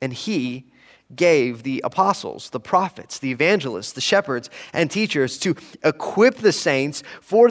And 0.01 0.13
he 0.13 0.67
gave 1.15 1.63
the 1.63 1.81
apostles, 1.85 2.51
the 2.51 2.59
prophets, 2.61 3.19
the 3.19 3.31
evangelists, 3.31 3.93
the 3.93 4.01
shepherds, 4.01 4.51
and 4.73 4.91
teachers 4.91 5.39
to 5.39 5.55
equip 5.85 6.39
the 6.39 6.53
saints 6.53 7.03
for 7.21 7.51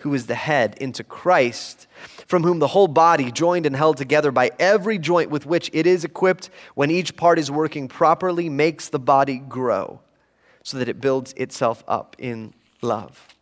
who 0.00 0.12
is 0.14 0.26
the 0.26 0.34
head, 0.34 0.76
into 0.80 1.04
Christ, 1.04 1.86
from 2.26 2.42
whom 2.42 2.58
the 2.58 2.68
whole 2.68 2.88
body, 2.88 3.30
joined 3.30 3.66
and 3.66 3.76
held 3.76 3.96
together 3.96 4.30
by 4.30 4.50
every 4.58 4.98
joint 4.98 5.30
with 5.30 5.46
which 5.46 5.70
it 5.72 5.86
is 5.86 6.04
equipped, 6.04 6.50
when 6.74 6.90
each 6.90 7.16
part 7.16 7.38
is 7.38 7.50
working 7.50 7.88
properly, 7.88 8.48
makes 8.48 8.88
the 8.88 8.98
body 8.98 9.38
grow 9.38 10.00
so 10.62 10.78
that 10.78 10.88
it 10.88 11.00
builds 11.00 11.32
itself 11.34 11.84
up 11.86 12.16
in 12.18 12.52
love. 12.82 13.35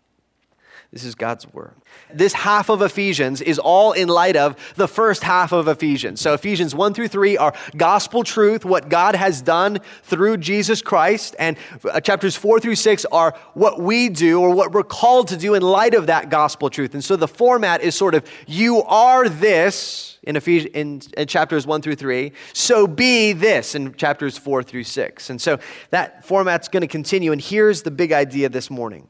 This 0.95 1.03
is 1.03 1.17
God's 1.17 1.53
word. 1.53 1.75
This 2.13 2.33
half 2.33 2.69
of 2.69 2.81
Ephesians 2.81 3.41
is 3.41 3.59
all 3.59 3.91
in 3.91 4.07
light 4.07 4.37
of 4.37 4.55
the 4.77 4.87
first 4.87 5.25
half 5.25 5.51
of 5.51 5.67
Ephesians. 5.67 6.21
So, 6.21 6.35
Ephesians 6.35 6.73
1 6.73 6.95
through 6.95 7.09
3 7.09 7.37
are 7.37 7.53
gospel 7.77 8.23
truth, 8.23 8.65
what 8.65 8.89
God 8.89 9.17
has 9.17 9.43
done 9.43 9.81
through 10.05 10.37
Jesus 10.37 10.83
Christ. 10.83 11.35
And 11.37 11.57
uh, 11.85 12.01
chapters 12.01 12.37
4 12.37 12.61
through 12.61 12.77
6 12.77 13.07
are 13.07 13.35
what 13.55 13.81
we 13.81 14.09
do 14.09 14.41
or 14.41 14.51
what 14.55 14.71
we're 14.71 14.85
called 14.85 15.27
to 15.29 15.37
do 15.37 15.55
in 15.55 15.63
light 15.63 15.95
of 15.95 16.07
that 16.07 16.31
gospel 16.31 16.71
truth. 16.71 16.95
And 16.95 17.03
so, 17.03 17.17
the 17.17 17.27
format 17.27 17.83
is 17.83 17.97
sort 17.97 18.15
of 18.15 18.25
you 18.47 18.85
are 18.85 19.29
this 19.29 20.21
in, 20.23 20.37
Ephesians, 20.37 20.71
in, 20.75 21.03
in 21.17 21.27
chapters 21.27 21.67
1 21.67 21.83
through 21.83 21.97
3. 21.97 22.31
So 22.53 22.87
be 22.87 23.33
this 23.33 23.75
in 23.75 23.95
chapters 23.95 24.39
4 24.39 24.63
through 24.63 24.85
6. 24.85 25.29
And 25.29 25.43
so 25.43 25.59
that 25.91 26.25
format's 26.25 26.69
going 26.69 26.83
to 26.83 26.87
continue. 26.87 27.33
And 27.33 27.41
here's 27.41 27.83
the 27.83 27.91
big 27.91 28.13
idea 28.13 28.49
this 28.49 28.71
morning 28.71 29.09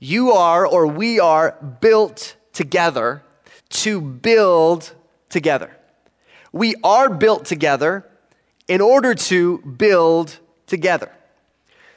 you 0.00 0.32
are, 0.32 0.66
or 0.66 0.86
we 0.86 1.20
are, 1.20 1.56
built 1.80 2.34
together 2.52 3.22
to 3.68 4.00
build 4.00 4.92
together. 5.28 5.76
We 6.52 6.74
are 6.82 7.08
built 7.08 7.44
together 7.44 8.06
in 8.66 8.80
order 8.80 9.14
to 9.14 9.58
build 9.58 10.38
together. 10.66 11.12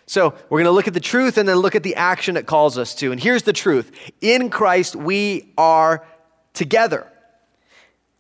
So, 0.06 0.36
we're 0.50 0.60
going 0.60 0.66
to 0.66 0.72
look 0.72 0.90
at 0.90 0.94
the 0.94 1.00
truth 1.00 1.38
and 1.38 1.48
then 1.48 1.58
look 1.58 1.76
at 1.76 1.84
the 1.84 1.96
action 1.96 2.36
it 2.36 2.46
calls 2.46 2.78
us 2.78 2.94
to. 2.96 3.14
And 3.14 3.22
here's 3.22 3.44
the 3.44 3.54
truth 3.54 3.92
in 4.20 4.50
Christ, 4.50 4.98
we 4.98 5.54
are 5.58 6.06
together. 6.54 7.08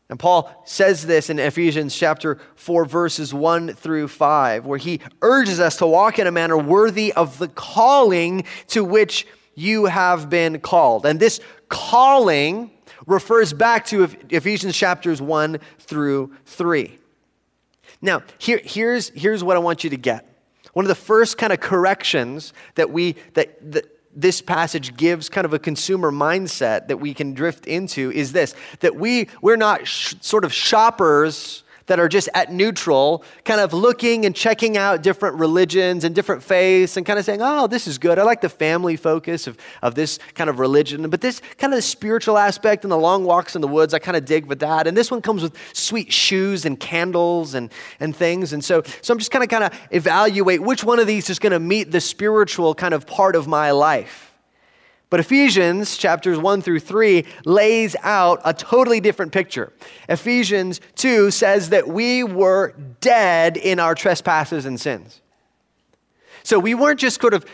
And 0.09 0.19
Paul 0.19 0.63
says 0.65 1.05
this 1.05 1.29
in 1.29 1.39
Ephesians 1.39 1.95
chapter 1.95 2.39
4, 2.55 2.85
verses 2.85 3.33
1 3.33 3.73
through 3.73 4.07
5, 4.07 4.65
where 4.65 4.77
he 4.77 5.01
urges 5.21 5.59
us 5.59 5.77
to 5.77 5.87
walk 5.87 6.19
in 6.19 6.27
a 6.27 6.31
manner 6.31 6.57
worthy 6.57 7.11
of 7.13 7.37
the 7.37 7.47
calling 7.47 8.45
to 8.67 8.83
which 8.83 9.25
you 9.55 9.85
have 9.85 10.29
been 10.29 10.59
called. 10.59 11.05
And 11.05 11.19
this 11.19 11.39
calling 11.69 12.71
refers 13.05 13.53
back 13.53 13.85
to 13.87 14.03
Ephesians 14.29 14.75
chapters 14.75 15.21
1 15.21 15.59
through 15.79 16.33
3. 16.45 16.97
Now, 18.01 18.23
here, 18.37 18.61
here's, 18.63 19.09
here's 19.09 19.43
what 19.43 19.55
I 19.55 19.59
want 19.59 19.83
you 19.83 19.89
to 19.91 19.97
get. 19.97 20.27
One 20.73 20.85
of 20.85 20.89
the 20.89 20.95
first 20.95 21.37
kind 21.37 21.53
of 21.53 21.59
corrections 21.59 22.53
that 22.75 22.89
we 22.89 23.15
that, 23.35 23.71
that 23.71 23.93
this 24.15 24.41
passage 24.41 24.95
gives 24.95 25.29
kind 25.29 25.45
of 25.45 25.53
a 25.53 25.59
consumer 25.59 26.11
mindset 26.11 26.87
that 26.87 26.97
we 26.97 27.13
can 27.13 27.33
drift 27.33 27.65
into 27.65 28.11
is 28.11 28.31
this 28.31 28.55
that 28.79 28.95
we 28.95 29.27
we're 29.41 29.55
not 29.55 29.87
sh- 29.87 30.15
sort 30.21 30.45
of 30.45 30.53
shoppers 30.53 31.62
that 31.87 31.99
are 31.99 32.07
just 32.07 32.29
at 32.33 32.51
neutral, 32.51 33.23
kind 33.45 33.59
of 33.59 33.73
looking 33.73 34.25
and 34.25 34.35
checking 34.35 34.77
out 34.77 35.03
different 35.03 35.37
religions 35.37 36.03
and 36.03 36.15
different 36.15 36.43
faiths 36.43 36.97
and 36.97 37.05
kind 37.05 37.19
of 37.19 37.25
saying, 37.25 37.39
oh, 37.41 37.67
this 37.67 37.87
is 37.87 37.97
good. 37.97 38.19
I 38.19 38.23
like 38.23 38.41
the 38.41 38.49
family 38.49 38.95
focus 38.95 39.47
of, 39.47 39.57
of 39.81 39.95
this 39.95 40.19
kind 40.35 40.49
of 40.49 40.59
religion. 40.59 41.09
But 41.09 41.21
this 41.21 41.41
kind 41.57 41.73
of 41.73 41.83
spiritual 41.83 42.37
aspect 42.37 42.83
and 42.83 42.91
the 42.91 42.97
long 42.97 43.23
walks 43.23 43.55
in 43.55 43.61
the 43.61 43.67
woods, 43.67 43.93
I 43.93 43.99
kind 43.99 44.17
of 44.17 44.25
dig 44.25 44.45
with 44.45 44.59
that. 44.59 44.87
And 44.87 44.95
this 44.95 45.11
one 45.11 45.21
comes 45.21 45.41
with 45.41 45.57
sweet 45.73 46.11
shoes 46.11 46.65
and 46.65 46.79
candles 46.79 47.53
and, 47.53 47.71
and 47.99 48.15
things. 48.15 48.53
And 48.53 48.63
so, 48.63 48.83
so 49.01 49.13
I'm 49.13 49.19
just 49.19 49.31
kind 49.31 49.43
of 49.43 49.49
kind 49.49 49.63
of 49.63 49.79
evaluate 49.91 50.61
which 50.61 50.83
one 50.83 50.99
of 50.99 51.07
these 51.07 51.29
is 51.29 51.39
going 51.39 51.51
to 51.51 51.59
meet 51.59 51.91
the 51.91 52.01
spiritual 52.01 52.75
kind 52.75 52.93
of 52.93 53.05
part 53.07 53.35
of 53.35 53.47
my 53.47 53.71
life. 53.71 54.32
But 55.13 55.19
Ephesians 55.19 55.95
chapters 55.95 56.39
1 56.39 56.63
through 56.63 56.79
3 56.79 57.23
lays 57.45 57.95
out 58.01 58.41
a 58.43 58.51
totally 58.51 58.99
different 58.99 59.31
picture. 59.31 59.71
Ephesians 60.09 60.81
2 60.95 61.29
says 61.29 61.69
that 61.69 61.87
we 61.87 62.23
were 62.23 62.73
dead 62.99 63.55
in 63.55 63.79
our 63.79 63.93
trespasses 63.93 64.65
and 64.65 64.81
sins. 64.81 65.21
So 66.41 66.57
we 66.57 66.73
weren't 66.73 66.99
just 66.99 67.21
sort 67.21 67.35
of 67.35 67.45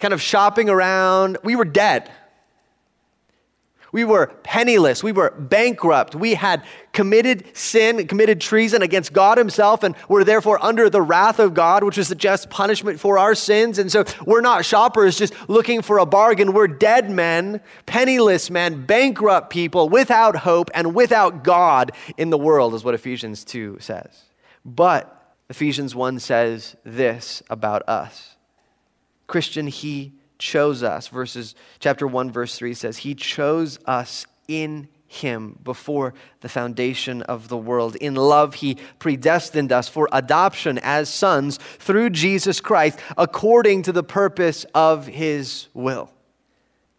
kind 0.00 0.12
of 0.12 0.20
shopping 0.20 0.68
around, 0.68 1.38
we 1.44 1.54
were 1.54 1.64
dead. 1.64 2.10
We 3.96 4.04
were 4.04 4.26
penniless. 4.42 5.02
We 5.02 5.12
were 5.12 5.30
bankrupt. 5.30 6.14
We 6.14 6.34
had 6.34 6.62
committed 6.92 7.56
sin, 7.56 8.06
committed 8.06 8.42
treason 8.42 8.82
against 8.82 9.14
God 9.14 9.38
Himself, 9.38 9.82
and 9.82 9.96
were 10.06 10.22
therefore 10.22 10.62
under 10.62 10.90
the 10.90 11.00
wrath 11.00 11.38
of 11.38 11.54
God, 11.54 11.82
which 11.82 11.96
was 11.96 12.08
the 12.08 12.14
just 12.14 12.50
punishment 12.50 13.00
for 13.00 13.16
our 13.16 13.34
sins. 13.34 13.78
And 13.78 13.90
so 13.90 14.04
we're 14.26 14.42
not 14.42 14.66
shoppers 14.66 15.16
just 15.16 15.32
looking 15.48 15.80
for 15.80 15.96
a 15.96 16.04
bargain. 16.04 16.52
We're 16.52 16.68
dead 16.68 17.10
men, 17.10 17.62
penniless 17.86 18.50
men, 18.50 18.84
bankrupt 18.84 19.48
people 19.48 19.88
without 19.88 20.36
hope 20.36 20.70
and 20.74 20.94
without 20.94 21.42
God 21.42 21.92
in 22.18 22.28
the 22.28 22.36
world, 22.36 22.74
is 22.74 22.84
what 22.84 22.92
Ephesians 22.92 23.46
2 23.46 23.78
says. 23.80 24.24
But 24.62 25.34
Ephesians 25.48 25.94
1 25.94 26.18
says 26.18 26.76
this 26.84 27.42
about 27.48 27.88
us 27.88 28.36
Christian, 29.26 29.68
He 29.68 30.12
chose 30.38 30.82
us. 30.82 31.08
Verses 31.08 31.54
chapter 31.78 32.06
1 32.06 32.30
verse 32.30 32.56
3 32.56 32.74
says 32.74 32.98
he 32.98 33.14
chose 33.14 33.78
us 33.86 34.26
in 34.48 34.88
him 35.08 35.58
before 35.62 36.14
the 36.40 36.48
foundation 36.48 37.22
of 37.22 37.48
the 37.48 37.56
world. 37.56 37.96
In 37.96 38.14
love, 38.14 38.54
he 38.54 38.76
predestined 38.98 39.72
us 39.72 39.88
for 39.88 40.08
adoption 40.12 40.78
as 40.82 41.08
sons 41.08 41.58
through 41.78 42.10
Jesus 42.10 42.60
Christ 42.60 42.98
according 43.16 43.82
to 43.82 43.92
the 43.92 44.02
purpose 44.02 44.64
of 44.74 45.06
his 45.06 45.68
will. 45.74 46.10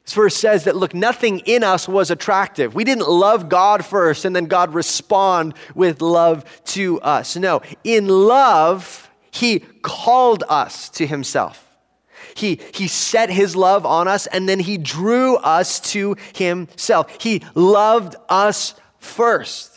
This 0.07 0.13
verse 0.13 0.37
says 0.37 0.63
that, 0.63 0.77
look, 0.77 0.93
nothing 0.93 1.39
in 1.39 1.65
us 1.65 1.85
was 1.85 2.09
attractive. 2.09 2.73
We 2.73 2.85
didn't 2.85 3.09
love 3.09 3.49
God 3.49 3.83
first 3.83 4.23
and 4.23 4.33
then 4.33 4.45
God 4.45 4.73
respond 4.73 5.53
with 5.75 6.01
love 6.01 6.45
to 6.67 7.01
us. 7.01 7.35
No, 7.35 7.61
in 7.83 8.07
love, 8.07 9.11
He 9.31 9.59
called 9.59 10.45
us 10.47 10.87
to 10.91 11.05
Himself. 11.05 11.66
He, 12.35 12.59
he 12.73 12.87
set 12.87 13.29
his 13.29 13.55
love 13.55 13.85
on 13.85 14.07
us 14.07 14.27
and 14.27 14.47
then 14.47 14.59
he 14.59 14.77
drew 14.77 15.37
us 15.37 15.79
to 15.91 16.15
himself. 16.33 17.21
He 17.21 17.43
loved 17.55 18.15
us 18.29 18.75
first. 18.99 19.76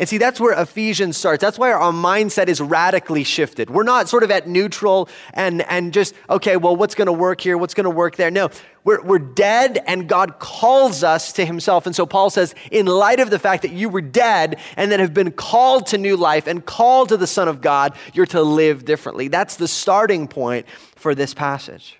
And 0.00 0.08
see, 0.08 0.18
that's 0.18 0.40
where 0.40 0.58
Ephesians 0.60 1.16
starts. 1.16 1.40
That's 1.40 1.58
why 1.58 1.72
our 1.72 1.92
mindset 1.92 2.48
is 2.48 2.60
radically 2.60 3.24
shifted. 3.24 3.70
We're 3.70 3.82
not 3.82 4.08
sort 4.08 4.22
of 4.22 4.30
at 4.30 4.48
neutral 4.48 5.08
and, 5.34 5.62
and 5.62 5.92
just, 5.92 6.14
okay, 6.30 6.56
well, 6.56 6.74
what's 6.76 6.94
going 6.94 7.06
to 7.06 7.12
work 7.12 7.40
here? 7.40 7.58
What's 7.58 7.74
going 7.74 7.84
to 7.84 7.90
work 7.90 8.16
there? 8.16 8.30
No, 8.30 8.50
we're, 8.84 9.02
we're 9.02 9.18
dead 9.18 9.82
and 9.86 10.08
God 10.08 10.38
calls 10.38 11.04
us 11.04 11.32
to 11.34 11.44
himself. 11.44 11.86
And 11.86 11.94
so 11.94 12.06
Paul 12.06 12.30
says, 12.30 12.54
in 12.70 12.86
light 12.86 13.20
of 13.20 13.30
the 13.30 13.38
fact 13.38 13.62
that 13.62 13.72
you 13.72 13.88
were 13.88 14.00
dead 14.00 14.58
and 14.76 14.90
then 14.90 15.00
have 15.00 15.14
been 15.14 15.30
called 15.32 15.86
to 15.88 15.98
new 15.98 16.16
life 16.16 16.46
and 16.46 16.64
called 16.64 17.10
to 17.10 17.16
the 17.16 17.26
Son 17.26 17.48
of 17.48 17.60
God, 17.60 17.94
you're 18.14 18.26
to 18.26 18.42
live 18.42 18.84
differently. 18.84 19.28
That's 19.28 19.56
the 19.56 19.68
starting 19.68 20.26
point 20.26 20.66
for 20.96 21.14
this 21.14 21.34
passage. 21.34 21.98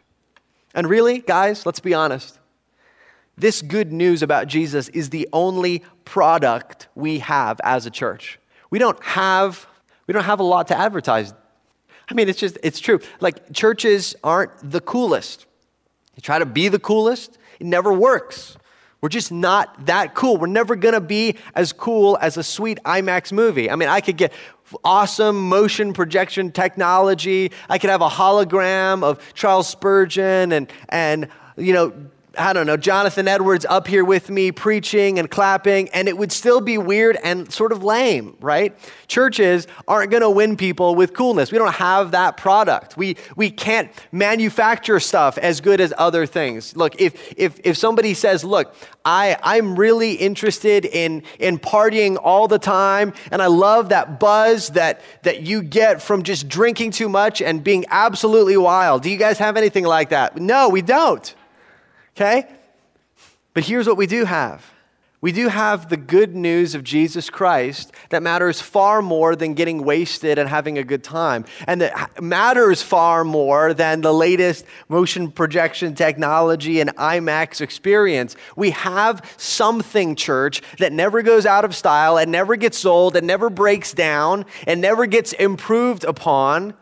And 0.75 0.89
really, 0.89 1.19
guys, 1.19 1.67
let's 1.67 1.81
be 1.81 1.95
honest. 1.95 2.39
This 3.43 3.61
good 3.61 3.93
news 3.93 4.23
about 4.23 4.47
Jesus 4.47 4.89
is 4.91 5.11
the 5.11 5.29
only 5.33 5.83
product 6.05 6.87
we 6.95 7.19
have 7.19 7.61
as 7.65 7.87
a 7.87 7.91
church. 7.91 8.39
We 8.71 8.79
don't 8.79 9.03
have 9.03 9.67
we 10.07 10.15
don't 10.15 10.23
have 10.23 10.39
a 10.39 10.45
lot 10.45 10.69
to 10.69 10.79
advertise. 10.79 11.35
I 12.09 12.15
mean, 12.15 12.29
it's 12.29 12.39
just 12.39 12.57
it's 12.63 12.79
true. 12.79 13.01
Like 13.19 13.53
churches 13.53 14.15
aren't 14.23 14.53
the 14.71 14.81
coolest. 14.81 15.47
You 16.15 16.21
try 16.21 16.39
to 16.39 16.47
be 16.47 16.69
the 16.69 16.79
coolest, 16.79 17.37
it 17.59 17.67
never 17.67 17.93
works. 17.93 18.57
We're 19.01 19.09
just 19.09 19.33
not 19.33 19.87
that 19.87 20.15
cool. 20.15 20.37
We're 20.37 20.47
never 20.47 20.77
going 20.77 20.95
to 20.95 21.01
be 21.01 21.35
as 21.57 21.73
cool 21.73 22.17
as 22.21 22.37
a 22.37 22.45
sweet 22.45 22.79
IMAX 22.85 23.33
movie. 23.33 23.69
I 23.69 23.75
mean, 23.75 23.89
I 23.89 24.01
could 24.01 24.19
get 24.19 24.33
awesome 24.85 25.49
motion 25.49 25.95
projection 25.95 26.53
technology. 26.53 27.51
I 27.69 27.79
could 27.79 27.91
have 27.91 28.03
a 28.03 28.09
hologram 28.09 29.03
of 29.03 29.19
Charles 29.35 29.67
Spurgeon 29.67 30.53
and 30.53 30.73
and 30.91 31.27
you 31.57 31.73
know 31.73 31.93
I 32.39 32.53
don't 32.53 32.67
know, 32.67 32.77
Jonathan 32.77 33.29
Edwards 33.29 33.67
up 33.69 33.87
here 33.87 34.05
with 34.05 34.31
me 34.31 34.53
preaching 34.53 35.19
and 35.19 35.31
clapping, 35.31 35.89
and 35.91 36.09
it 36.09 36.17
would 36.17 36.33
still 36.33 36.61
be 36.61 36.79
weird 36.79 37.19
and 37.23 37.53
sort 37.53 37.73
of 37.73 37.85
lame, 37.85 38.37
right? 38.41 38.75
Churches 39.07 39.67
aren't 39.87 40.11
going 40.11 40.23
to 40.23 40.31
win 40.31 40.57
people 40.57 40.95
with 40.95 41.13
coolness. 41.13 41.53
We 41.53 41.59
don't 41.59 41.75
have 41.75 42.13
that 42.13 42.37
product. 42.39 42.97
We, 42.97 43.17
we 43.37 43.51
can't 43.51 43.91
manufacture 44.13 44.99
stuff 44.99 45.37
as 45.37 45.61
good 45.61 45.81
as 45.81 45.93
other 45.99 46.25
things. 46.25 46.75
Look, 46.75 47.01
if, 47.01 47.35
if, 47.37 47.61
if 47.65 47.77
somebody 47.77 48.15
says, 48.15 48.45
look, 48.45 48.75
I, 49.05 49.37
I'm 49.43 49.77
really 49.77 50.15
interested 50.15 50.87
in, 50.87 51.25
in 51.39 51.59
partying 51.59 52.17
all 52.23 52.49
the 52.49 52.59
time, 52.59 53.13
and 53.31 53.43
I 53.43 53.47
love 53.47 53.91
that 53.91 54.19
buzz 54.19 54.71
that, 54.71 55.03
that 55.23 55.43
you 55.43 55.63
get 55.63 56.01
from 56.01 56.23
just 56.23 56.49
drinking 56.49 56.93
too 56.93 57.09
much 57.09 57.43
and 57.43 57.63
being 57.63 57.85
absolutely 57.91 58.57
wild. 58.57 59.03
Do 59.03 59.11
you 59.11 59.19
guys 59.19 59.39
have 59.39 59.57
anything 59.57 59.85
like 59.85 60.11
that? 60.11 60.37
No, 60.37 60.71
we 60.71 60.81
don't. 60.81 61.35
Okay? 62.17 62.47
But 63.55 63.65
here's 63.65 63.87
what 63.87 63.97
we 63.97 64.07
do 64.07 64.25
have 64.25 64.73
we 65.23 65.31
do 65.31 65.47
have 65.47 65.89
the 65.89 65.97
good 65.97 66.35
news 66.35 66.75
of 66.75 66.83
Jesus 66.83 67.31
Christ 67.31 67.93
that 68.09 68.25
matters 68.25 68.61
far 68.61 69.01
more 69.01 69.37
than 69.37 69.55
getting 69.55 69.85
wasted 69.85 70.37
and 70.37 70.49
having 70.49 70.79
a 70.79 70.83
good 70.83 71.05
time. 71.05 71.45
And 71.69 71.81
that 71.81 72.21
matters 72.21 72.83
far 72.83 73.23
more 73.23 73.73
than 73.73 74.01
the 74.01 74.13
latest 74.13 74.65
motion 74.89 75.31
projection 75.31 75.95
technology 75.95 76.81
and 76.81 76.91
IMAX 76.97 77.61
experience. 77.61 78.35
We 78.57 78.71
have 78.71 79.25
something, 79.37 80.17
church, 80.17 80.61
that 80.79 80.93
never 80.93 81.23
goes 81.23 81.47
out 81.47 81.65
of 81.65 81.77
style 81.77 82.19
and 82.19 82.33
never 82.33 82.57
gets 82.57 82.85
old 82.85 83.15
and 83.15 83.25
never 83.25 83.49
breaks 83.49 83.95
down 83.95 84.45
and 84.67 84.81
never 84.81 85.07
gets 85.07 85.33
improved 85.35 86.03
upon 86.03 86.75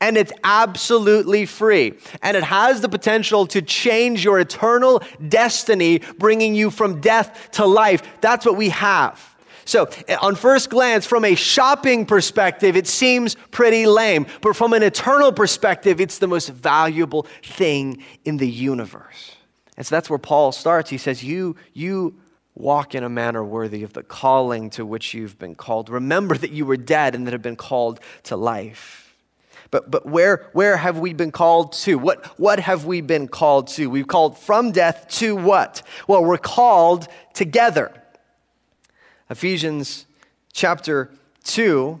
and 0.00 0.16
it's 0.16 0.32
absolutely 0.42 1.46
free. 1.46 1.94
And 2.22 2.36
it 2.36 2.44
has 2.44 2.80
the 2.80 2.88
potential 2.88 3.46
to 3.48 3.62
change 3.62 4.24
your 4.24 4.38
eternal 4.38 5.02
destiny, 5.28 6.00
bringing 6.18 6.54
you 6.54 6.70
from 6.70 7.00
death 7.00 7.50
to 7.52 7.66
life. 7.66 8.02
That's 8.20 8.44
what 8.44 8.56
we 8.56 8.70
have. 8.70 9.34
So, 9.64 9.88
eh, 10.08 10.16
on 10.20 10.34
first 10.34 10.68
glance, 10.68 11.06
from 11.06 11.24
a 11.24 11.34
shopping 11.34 12.04
perspective, 12.04 12.76
it 12.76 12.86
seems 12.86 13.34
pretty 13.50 13.86
lame. 13.86 14.26
But 14.42 14.56
from 14.56 14.72
an 14.74 14.82
eternal 14.82 15.32
perspective, 15.32 16.00
it's 16.00 16.18
the 16.18 16.26
most 16.26 16.50
valuable 16.50 17.26
thing 17.42 18.02
in 18.24 18.36
the 18.36 18.48
universe. 18.48 19.36
And 19.76 19.86
so 19.86 19.94
that's 19.94 20.10
where 20.10 20.18
Paul 20.18 20.52
starts. 20.52 20.90
He 20.90 20.98
says, 20.98 21.24
You, 21.24 21.56
you 21.72 22.20
walk 22.54 22.94
in 22.94 23.02
a 23.02 23.08
manner 23.08 23.42
worthy 23.42 23.82
of 23.82 23.92
the 23.92 24.02
calling 24.02 24.70
to 24.70 24.86
which 24.86 25.14
you've 25.14 25.38
been 25.38 25.54
called. 25.54 25.88
Remember 25.88 26.36
that 26.36 26.50
you 26.50 26.66
were 26.66 26.76
dead 26.76 27.14
and 27.14 27.26
that 27.26 27.32
have 27.32 27.42
been 27.42 27.56
called 27.56 28.00
to 28.24 28.36
life. 28.36 29.03
But, 29.74 29.90
but 29.90 30.06
where, 30.06 30.48
where 30.52 30.76
have 30.76 31.00
we 31.00 31.14
been 31.14 31.32
called 31.32 31.72
to? 31.72 31.98
What, 31.98 32.24
what 32.38 32.60
have 32.60 32.84
we 32.84 33.00
been 33.00 33.26
called 33.26 33.66
to? 33.70 33.90
We've 33.90 34.06
called 34.06 34.38
from 34.38 34.70
death 34.70 35.08
to 35.18 35.34
what? 35.34 35.82
Well, 36.06 36.24
we're 36.24 36.38
called 36.38 37.08
together. 37.32 37.92
Ephesians 39.28 40.06
chapter 40.52 41.10
2 41.42 42.00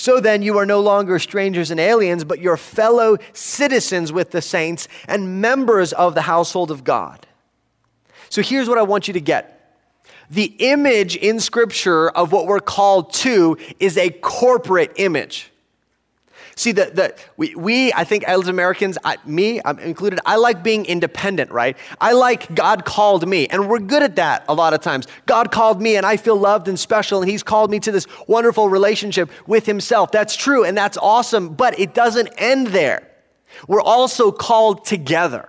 so 0.00 0.18
then, 0.18 0.40
you 0.40 0.56
are 0.56 0.64
no 0.64 0.80
longer 0.80 1.18
strangers 1.18 1.70
and 1.70 1.78
aliens, 1.78 2.24
but 2.24 2.40
you're 2.40 2.56
fellow 2.56 3.18
citizens 3.34 4.10
with 4.10 4.30
the 4.30 4.40
saints 4.40 4.88
and 5.06 5.42
members 5.42 5.92
of 5.92 6.14
the 6.14 6.22
household 6.22 6.70
of 6.70 6.84
God. 6.84 7.26
So 8.30 8.40
here's 8.40 8.66
what 8.66 8.78
I 8.78 8.82
want 8.82 9.08
you 9.08 9.12
to 9.12 9.20
get 9.20 9.76
the 10.30 10.54
image 10.58 11.16
in 11.16 11.38
Scripture 11.38 12.08
of 12.08 12.32
what 12.32 12.46
we're 12.46 12.60
called 12.60 13.12
to 13.12 13.58
is 13.78 13.98
a 13.98 14.08
corporate 14.08 14.92
image. 14.96 15.49
See, 16.60 16.72
the, 16.72 16.90
the, 16.92 17.14
we, 17.38 17.54
we, 17.54 17.90
I 17.94 18.04
think 18.04 18.22
as 18.24 18.46
Americans, 18.46 18.98
I, 19.02 19.16
me 19.24 19.62
I'm 19.64 19.78
included, 19.78 20.20
I 20.26 20.36
like 20.36 20.62
being 20.62 20.84
independent, 20.84 21.50
right? 21.50 21.74
I 22.02 22.12
like 22.12 22.54
God 22.54 22.84
called 22.84 23.26
me, 23.26 23.46
and 23.46 23.66
we're 23.66 23.78
good 23.78 24.02
at 24.02 24.16
that 24.16 24.44
a 24.46 24.52
lot 24.52 24.74
of 24.74 24.82
times. 24.82 25.06
God 25.24 25.52
called 25.52 25.80
me, 25.80 25.96
and 25.96 26.04
I 26.04 26.18
feel 26.18 26.36
loved 26.36 26.68
and 26.68 26.78
special, 26.78 27.22
and 27.22 27.30
He's 27.30 27.42
called 27.42 27.70
me 27.70 27.80
to 27.80 27.90
this 27.90 28.06
wonderful 28.28 28.68
relationship 28.68 29.30
with 29.46 29.64
Himself. 29.64 30.12
That's 30.12 30.36
true, 30.36 30.62
and 30.62 30.76
that's 30.76 30.98
awesome, 30.98 31.54
but 31.54 31.80
it 31.80 31.94
doesn't 31.94 32.28
end 32.36 32.66
there. 32.66 33.08
We're 33.66 33.80
also 33.80 34.30
called 34.30 34.84
together. 34.84 35.48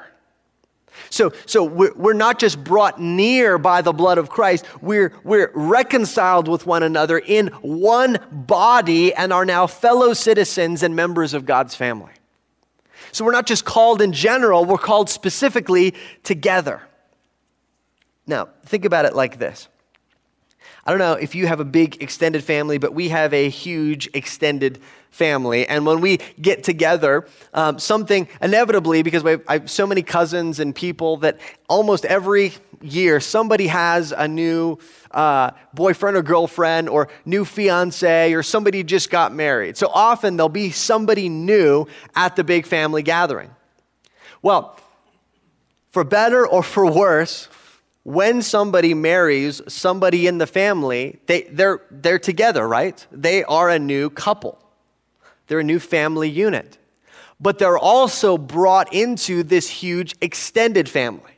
So, 1.11 1.33
so 1.45 1.65
we're, 1.65 1.93
we're 1.93 2.13
not 2.13 2.39
just 2.39 2.63
brought 2.63 2.99
near 2.99 3.57
by 3.57 3.81
the 3.81 3.91
blood 3.91 4.17
of 4.17 4.29
Christ, 4.29 4.65
we're, 4.81 5.13
we're 5.25 5.51
reconciled 5.53 6.47
with 6.47 6.65
one 6.65 6.83
another 6.83 7.19
in 7.19 7.47
one 7.61 8.17
body 8.31 9.13
and 9.13 9.33
are 9.33 9.45
now 9.45 9.67
fellow 9.67 10.13
citizens 10.13 10.81
and 10.83 10.95
members 10.95 11.33
of 11.33 11.45
God's 11.45 11.75
family. 11.75 12.13
So 13.11 13.25
we're 13.25 13.33
not 13.33 13.45
just 13.45 13.65
called 13.65 14.01
in 14.01 14.13
general, 14.13 14.63
we're 14.63 14.77
called 14.77 15.09
specifically 15.09 15.95
together. 16.23 16.81
Now, 18.25 18.47
think 18.65 18.85
about 18.85 19.03
it 19.03 19.13
like 19.13 19.37
this. 19.37 19.67
I 20.85 20.91
don't 20.91 20.99
know 20.99 21.13
if 21.13 21.35
you 21.35 21.45
have 21.45 21.59
a 21.59 21.65
big 21.65 22.01
extended 22.01 22.41
family, 22.41 22.77
but 22.77 22.93
we 22.93 23.09
have 23.09 23.33
a 23.33 23.49
huge 23.49 24.09
extended 24.13 24.77
family. 24.77 24.97
And 25.67 25.85
when 25.85 26.01
we 26.01 26.17
get 26.41 26.63
together, 26.63 27.27
um, 27.53 27.77
something 27.77 28.27
inevitably, 28.41 29.03
because 29.03 29.23
we 29.23 29.31
have, 29.31 29.43
I 29.47 29.53
have 29.53 29.69
so 29.69 29.85
many 29.85 30.01
cousins 30.01 30.59
and 30.59 30.73
people 30.73 31.17
that 31.17 31.37
almost 31.67 32.05
every 32.05 32.53
year 32.81 33.19
somebody 33.19 33.67
has 33.67 34.11
a 34.11 34.27
new 34.27 34.77
uh, 35.11 35.51
boyfriend 35.73 36.17
or 36.17 36.23
girlfriend 36.23 36.89
or 36.89 37.09
new 37.25 37.45
fiance 37.45 38.33
or 38.33 38.41
somebody 38.41 38.83
just 38.83 39.09
got 39.09 39.33
married. 39.33 39.77
So 39.77 39.87
often 39.93 40.37
there'll 40.37 40.49
be 40.49 40.71
somebody 40.71 41.29
new 41.29 41.85
at 42.15 42.35
the 42.35 42.43
big 42.43 42.65
family 42.65 43.03
gathering. 43.03 43.51
Well, 44.41 44.79
for 45.89 46.03
better 46.03 46.47
or 46.47 46.63
for 46.63 46.89
worse, 46.89 47.49
when 48.03 48.41
somebody 48.41 48.93
marries 48.93 49.61
somebody 49.67 50.25
in 50.25 50.39
the 50.39 50.47
family, 50.47 51.19
they, 51.27 51.43
they're, 51.43 51.81
they're 51.91 52.17
together, 52.17 52.67
right? 52.67 53.05
They 53.11 53.43
are 53.43 53.69
a 53.69 53.77
new 53.77 54.09
couple. 54.09 54.57
They're 55.51 55.59
a 55.59 55.65
new 55.65 55.79
family 55.79 56.29
unit. 56.29 56.77
But 57.41 57.59
they're 57.59 57.77
also 57.77 58.37
brought 58.37 58.93
into 58.93 59.43
this 59.43 59.69
huge 59.69 60.15
extended 60.21 60.87
family. 60.87 61.33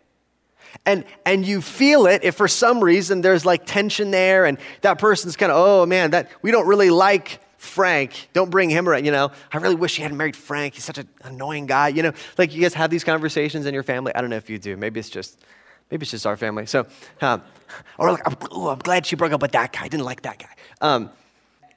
And, 0.86 1.04
and 1.26 1.44
you 1.44 1.62
feel 1.62 2.06
it 2.06 2.24
if 2.24 2.36
for 2.36 2.48
some 2.48 2.84
reason 2.84 3.22
there's 3.22 3.44
like 3.44 3.66
tension 3.66 4.12
there 4.12 4.46
and 4.46 4.60
that 4.82 5.00
person's 5.00 5.36
kind 5.36 5.52
of, 5.52 5.58
oh 5.58 5.88
man, 5.88 6.12
that 6.12 6.30
we 6.44 6.52
don't 6.52 6.68
really 6.68 6.92
like 6.92 7.40
Frank. 7.58 8.30
Don't 8.34 8.52
bring 8.52 8.70
him 8.70 8.88
around. 8.88 9.04
You 9.04 9.12
know, 9.12 9.32
I 9.52 9.58
really 9.58 9.74
wish 9.74 9.98
you 9.98 10.04
hadn't 10.04 10.20
married 10.20 10.36
Frank. 10.36 10.76
He's 10.76 10.84
such 10.84 11.00
an 11.00 11.10
annoying 11.24 11.66
guy. 11.66 11.88
You 11.88 12.04
know, 12.04 12.14
like 12.38 12.54
you 12.54 12.62
guys 12.62 12.76
have 12.76 12.92
these 12.92 13.04
conversations 13.04 13.66
in 13.66 13.74
your 13.74 13.82
family. 13.82 14.14
I 14.14 14.22
don't 14.22 14.30
know 14.30 14.36
if 14.36 14.48
you 14.48 14.60
do. 14.60 14.78
Maybe 14.78 15.00
it's 15.00 15.10
just, 15.10 15.44
maybe 15.90 16.04
it's 16.04 16.12
just 16.12 16.28
our 16.28 16.38
family. 16.38 16.68
So, 16.68 16.86
um, 17.22 17.42
or 17.98 18.12
like, 18.12 18.22
oh, 18.52 18.70
I'm 18.70 18.78
glad 18.78 19.08
she 19.08 19.16
broke 19.16 19.32
up 19.32 19.42
with 19.42 19.54
that 19.54 19.74
guy. 19.74 19.86
I 19.86 19.88
didn't 19.88 20.06
like 20.06 20.22
that 20.22 20.38
guy. 20.38 20.56
Um, 20.82 21.10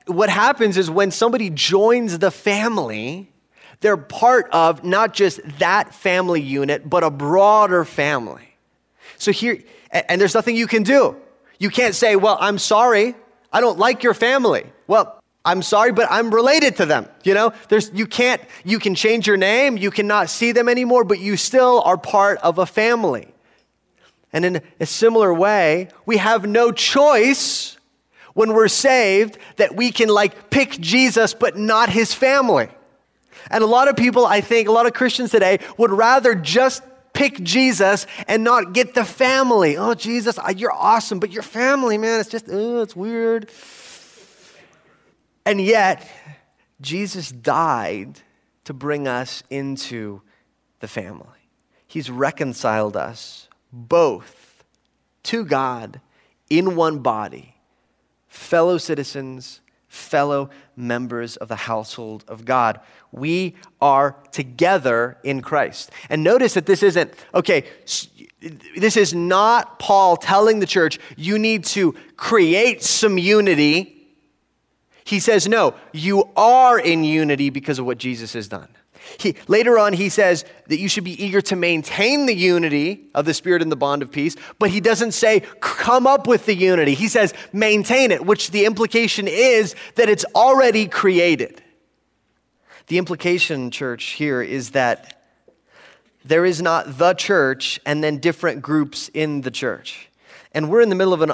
what 0.06 0.30
happens 0.30 0.76
is 0.76 0.90
when 0.90 1.10
somebody 1.10 1.50
joins 1.50 2.18
the 2.18 2.30
family, 2.30 3.30
they're 3.80 3.96
part 3.96 4.48
of 4.52 4.84
not 4.84 5.12
just 5.12 5.40
that 5.58 5.94
family 5.94 6.40
unit, 6.40 6.88
but 6.88 7.04
a 7.04 7.10
broader 7.10 7.84
family. 7.84 8.56
So 9.18 9.32
here, 9.32 9.58
and 9.90 10.20
there's 10.20 10.34
nothing 10.34 10.56
you 10.56 10.66
can 10.66 10.82
do. 10.82 11.16
You 11.58 11.70
can't 11.70 11.94
say, 11.94 12.16
well, 12.16 12.36
I'm 12.40 12.58
sorry. 12.58 13.14
I 13.52 13.60
don't 13.60 13.78
like 13.78 14.02
your 14.02 14.14
family. 14.14 14.64
Well, 14.86 15.22
I'm 15.44 15.62
sorry, 15.62 15.92
but 15.92 16.08
I'm 16.10 16.32
related 16.34 16.76
to 16.76 16.86
them. 16.86 17.08
You 17.24 17.34
know, 17.34 17.52
there's, 17.68 17.90
you 17.94 18.06
can't, 18.06 18.42
you 18.64 18.78
can 18.78 18.94
change 18.94 19.26
your 19.26 19.36
name, 19.36 19.76
you 19.76 19.90
cannot 19.90 20.28
see 20.28 20.52
them 20.52 20.68
anymore, 20.68 21.04
but 21.04 21.20
you 21.20 21.36
still 21.36 21.82
are 21.82 21.96
part 21.96 22.38
of 22.38 22.58
a 22.58 22.66
family. 22.66 23.32
And 24.32 24.44
in 24.44 24.60
a 24.80 24.86
similar 24.86 25.32
way, 25.32 25.88
we 26.04 26.16
have 26.16 26.46
no 26.46 26.72
choice 26.72 27.78
when 28.36 28.52
we're 28.52 28.68
saved 28.68 29.38
that 29.56 29.74
we 29.74 29.90
can 29.90 30.10
like 30.10 30.50
pick 30.50 30.78
Jesus, 30.78 31.32
but 31.32 31.56
not 31.56 31.88
his 31.88 32.12
family. 32.12 32.68
And 33.50 33.64
a 33.64 33.66
lot 33.66 33.88
of 33.88 33.96
people, 33.96 34.26
I 34.26 34.42
think, 34.42 34.68
a 34.68 34.72
lot 34.72 34.84
of 34.84 34.92
Christians 34.92 35.30
today 35.30 35.58
would 35.78 35.90
rather 35.90 36.34
just 36.34 36.82
pick 37.14 37.42
Jesus 37.42 38.06
and 38.28 38.44
not 38.44 38.74
get 38.74 38.92
the 38.92 39.06
family. 39.06 39.78
Oh, 39.78 39.94
Jesus, 39.94 40.38
you're 40.54 40.70
awesome, 40.70 41.18
but 41.18 41.30
your 41.30 41.42
family, 41.42 41.96
man, 41.96 42.20
it's 42.20 42.28
just, 42.28 42.44
oh, 42.50 42.82
it's 42.82 42.94
weird. 42.94 43.50
And 45.46 45.58
yet, 45.58 46.06
Jesus 46.82 47.32
died 47.32 48.20
to 48.64 48.74
bring 48.74 49.08
us 49.08 49.42
into 49.48 50.20
the 50.80 50.88
family. 50.88 51.26
He's 51.86 52.10
reconciled 52.10 52.98
us 52.98 53.48
both 53.72 54.62
to 55.22 55.46
God 55.46 56.02
in 56.50 56.76
one 56.76 56.98
body, 56.98 57.55
fellow 58.36 58.78
citizens, 58.78 59.60
fellow 59.88 60.50
members 60.76 61.36
of 61.36 61.48
the 61.48 61.56
household 61.56 62.24
of 62.28 62.44
God. 62.44 62.80
We 63.12 63.56
are 63.80 64.16
together 64.30 65.18
in 65.24 65.40
Christ. 65.42 65.90
And 66.10 66.22
notice 66.22 66.54
that 66.54 66.66
this 66.66 66.82
isn't, 66.82 67.12
okay, 67.34 67.64
this 68.76 68.96
is 68.96 69.14
not 69.14 69.78
Paul 69.78 70.16
telling 70.16 70.60
the 70.60 70.66
church, 70.66 70.98
you 71.16 71.38
need 71.38 71.64
to 71.64 71.94
create 72.16 72.82
some 72.82 73.18
unity 73.18 73.96
he 75.06 75.20
says, 75.20 75.46
no, 75.46 75.74
you 75.92 76.28
are 76.36 76.80
in 76.80 77.04
unity 77.04 77.48
because 77.48 77.78
of 77.78 77.86
what 77.86 77.96
Jesus 77.96 78.32
has 78.32 78.48
done. 78.48 78.68
He, 79.18 79.36
later 79.48 79.78
on, 79.78 79.92
he 79.92 80.08
says 80.08 80.44
that 80.66 80.78
you 80.78 80.88
should 80.88 81.04
be 81.04 81.22
eager 81.22 81.40
to 81.42 81.56
maintain 81.56 82.26
the 82.26 82.34
unity 82.34 83.06
of 83.14 83.24
the 83.24 83.34
Spirit 83.34 83.62
and 83.62 83.70
the 83.70 83.76
bond 83.76 84.02
of 84.02 84.10
peace, 84.10 84.36
but 84.58 84.70
he 84.70 84.80
doesn't 84.80 85.12
say, 85.12 85.42
come 85.60 86.06
up 86.06 86.26
with 86.26 86.46
the 86.46 86.54
unity. 86.54 86.94
He 86.94 87.08
says, 87.08 87.32
maintain 87.52 88.10
it, 88.10 88.24
which 88.24 88.50
the 88.50 88.64
implication 88.64 89.26
is 89.28 89.74
that 89.94 90.08
it's 90.08 90.24
already 90.34 90.86
created. 90.86 91.62
The 92.88 92.98
implication, 92.98 93.70
church, 93.70 94.04
here 94.12 94.42
is 94.42 94.70
that 94.70 95.22
there 96.24 96.44
is 96.44 96.60
not 96.60 96.98
the 96.98 97.14
church 97.14 97.80
and 97.86 98.02
then 98.02 98.18
different 98.18 98.62
groups 98.62 99.10
in 99.14 99.42
the 99.42 99.50
church. 99.50 100.08
And 100.52 100.70
we're 100.70 100.80
in 100.80 100.88
the 100.88 100.94
middle 100.94 101.12
of 101.12 101.22
an 101.22 101.32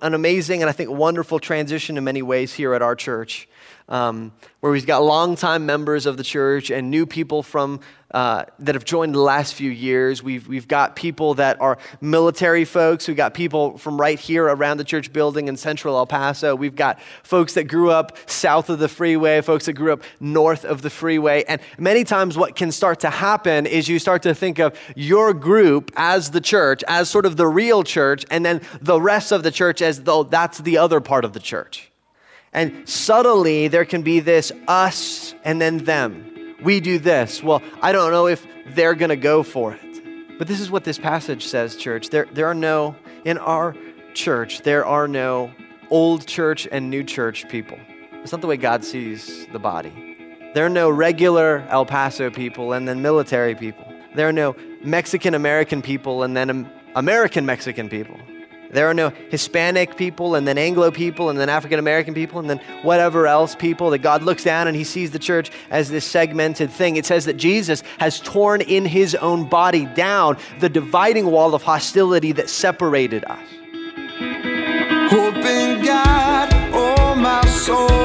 an 0.00 0.14
amazing 0.14 0.62
and 0.62 0.68
I 0.68 0.72
think 0.72 0.90
wonderful 0.90 1.38
transition 1.38 1.98
in 1.98 2.04
many 2.04 2.22
ways 2.22 2.54
here 2.54 2.74
at 2.74 2.82
our 2.82 2.94
church, 2.94 3.48
um, 3.88 4.32
where 4.60 4.72
we've 4.72 4.86
got 4.86 5.02
longtime 5.02 5.66
members 5.66 6.06
of 6.06 6.16
the 6.16 6.24
church 6.24 6.70
and 6.70 6.90
new 6.90 7.06
people 7.06 7.42
from 7.42 7.80
uh, 8.14 8.44
that 8.60 8.76
have 8.76 8.84
joined 8.84 9.12
the 9.12 9.20
last 9.20 9.54
few 9.54 9.70
years. 9.70 10.22
We've, 10.22 10.46
we've 10.46 10.68
got 10.68 10.94
people 10.94 11.34
that 11.34 11.60
are 11.60 11.78
military 12.00 12.64
folks. 12.64 13.08
We've 13.08 13.16
got 13.16 13.34
people 13.34 13.76
from 13.76 14.00
right 14.00 14.18
here 14.18 14.44
around 14.44 14.76
the 14.76 14.84
church 14.84 15.12
building 15.12 15.48
in 15.48 15.56
central 15.56 15.96
El 15.96 16.06
Paso. 16.06 16.54
We've 16.54 16.76
got 16.76 17.00
folks 17.24 17.54
that 17.54 17.64
grew 17.64 17.90
up 17.90 18.16
south 18.30 18.70
of 18.70 18.78
the 18.78 18.88
freeway, 18.88 19.40
folks 19.40 19.66
that 19.66 19.72
grew 19.72 19.92
up 19.92 20.02
north 20.20 20.64
of 20.64 20.82
the 20.82 20.90
freeway. 20.90 21.42
And 21.48 21.60
many 21.76 22.04
times, 22.04 22.38
what 22.38 22.54
can 22.54 22.70
start 22.70 23.00
to 23.00 23.10
happen 23.10 23.66
is 23.66 23.88
you 23.88 23.98
start 23.98 24.22
to 24.22 24.34
think 24.34 24.60
of 24.60 24.78
your 24.94 25.34
group 25.34 25.90
as 25.96 26.30
the 26.30 26.40
church, 26.40 26.84
as 26.86 27.10
sort 27.10 27.26
of 27.26 27.36
the 27.36 27.48
real 27.48 27.82
church, 27.82 28.24
and 28.30 28.46
then 28.46 28.60
the 28.80 29.00
rest 29.00 29.32
of 29.32 29.42
the 29.42 29.50
church 29.50 29.82
as 29.82 30.04
though 30.04 30.22
that's 30.22 30.58
the 30.58 30.78
other 30.78 31.00
part 31.00 31.24
of 31.24 31.32
the 31.32 31.40
church. 31.40 31.90
And 32.54 32.88
subtly, 32.88 33.68
there 33.68 33.84
can 33.84 34.02
be 34.02 34.20
this 34.20 34.52
us 34.68 35.34
and 35.44 35.60
then 35.60 35.78
them 35.78 36.34
we 36.64 36.80
do 36.80 36.98
this. 36.98 37.42
Well, 37.42 37.62
I 37.82 37.92
don't 37.92 38.10
know 38.10 38.26
if 38.26 38.44
they're 38.68 38.94
going 38.94 39.10
to 39.10 39.16
go 39.16 39.42
for 39.42 39.74
it. 39.74 40.38
But 40.38 40.48
this 40.48 40.60
is 40.60 40.70
what 40.70 40.82
this 40.82 40.98
passage 40.98 41.46
says, 41.46 41.76
church. 41.76 42.08
There, 42.10 42.26
there 42.32 42.46
are 42.46 42.54
no, 42.54 42.96
in 43.24 43.38
our 43.38 43.76
church, 44.14 44.62
there 44.62 44.84
are 44.84 45.06
no 45.06 45.52
old 45.90 46.26
church 46.26 46.66
and 46.72 46.90
new 46.90 47.04
church 47.04 47.48
people. 47.48 47.78
It's 48.14 48.32
not 48.32 48.40
the 48.40 48.46
way 48.46 48.56
God 48.56 48.84
sees 48.84 49.46
the 49.52 49.58
body. 49.58 50.16
There 50.54 50.64
are 50.64 50.70
no 50.70 50.88
regular 50.88 51.64
El 51.68 51.84
Paso 51.84 52.30
people 52.30 52.72
and 52.72 52.88
then 52.88 53.02
military 53.02 53.54
people. 53.54 53.86
There 54.14 54.28
are 54.28 54.32
no 54.32 54.56
Mexican 54.82 55.34
American 55.34 55.82
people 55.82 56.22
and 56.22 56.36
then 56.36 56.70
American 56.96 57.44
Mexican 57.44 57.88
people. 57.88 58.18
There 58.74 58.90
are 58.90 58.94
no 58.94 59.10
Hispanic 59.30 59.96
people 59.96 60.34
and 60.34 60.48
then 60.48 60.58
Anglo 60.58 60.90
people 60.90 61.30
and 61.30 61.38
then 61.38 61.48
African 61.48 61.78
American 61.78 62.12
people 62.12 62.40
and 62.40 62.50
then 62.50 62.58
whatever 62.82 63.28
else 63.28 63.54
people 63.54 63.90
that 63.90 63.98
God 63.98 64.22
looks 64.22 64.42
down 64.42 64.66
and 64.66 64.76
he 64.76 64.82
sees 64.82 65.12
the 65.12 65.18
church 65.20 65.52
as 65.70 65.90
this 65.90 66.04
segmented 66.04 66.72
thing. 66.72 66.96
It 66.96 67.06
says 67.06 67.24
that 67.26 67.34
Jesus 67.34 67.84
has 67.98 68.18
torn 68.18 68.62
in 68.62 68.84
his 68.84 69.14
own 69.14 69.48
body 69.48 69.86
down 69.86 70.38
the 70.58 70.68
dividing 70.68 71.26
wall 71.26 71.54
of 71.54 71.62
hostility 71.62 72.32
that 72.32 72.50
separated 72.50 73.24
us. 73.26 73.48
Hope 75.10 75.36
in 75.36 75.84
God, 75.84 76.48
oh 76.72 77.14
my 77.14 77.46
soul, 77.46 78.03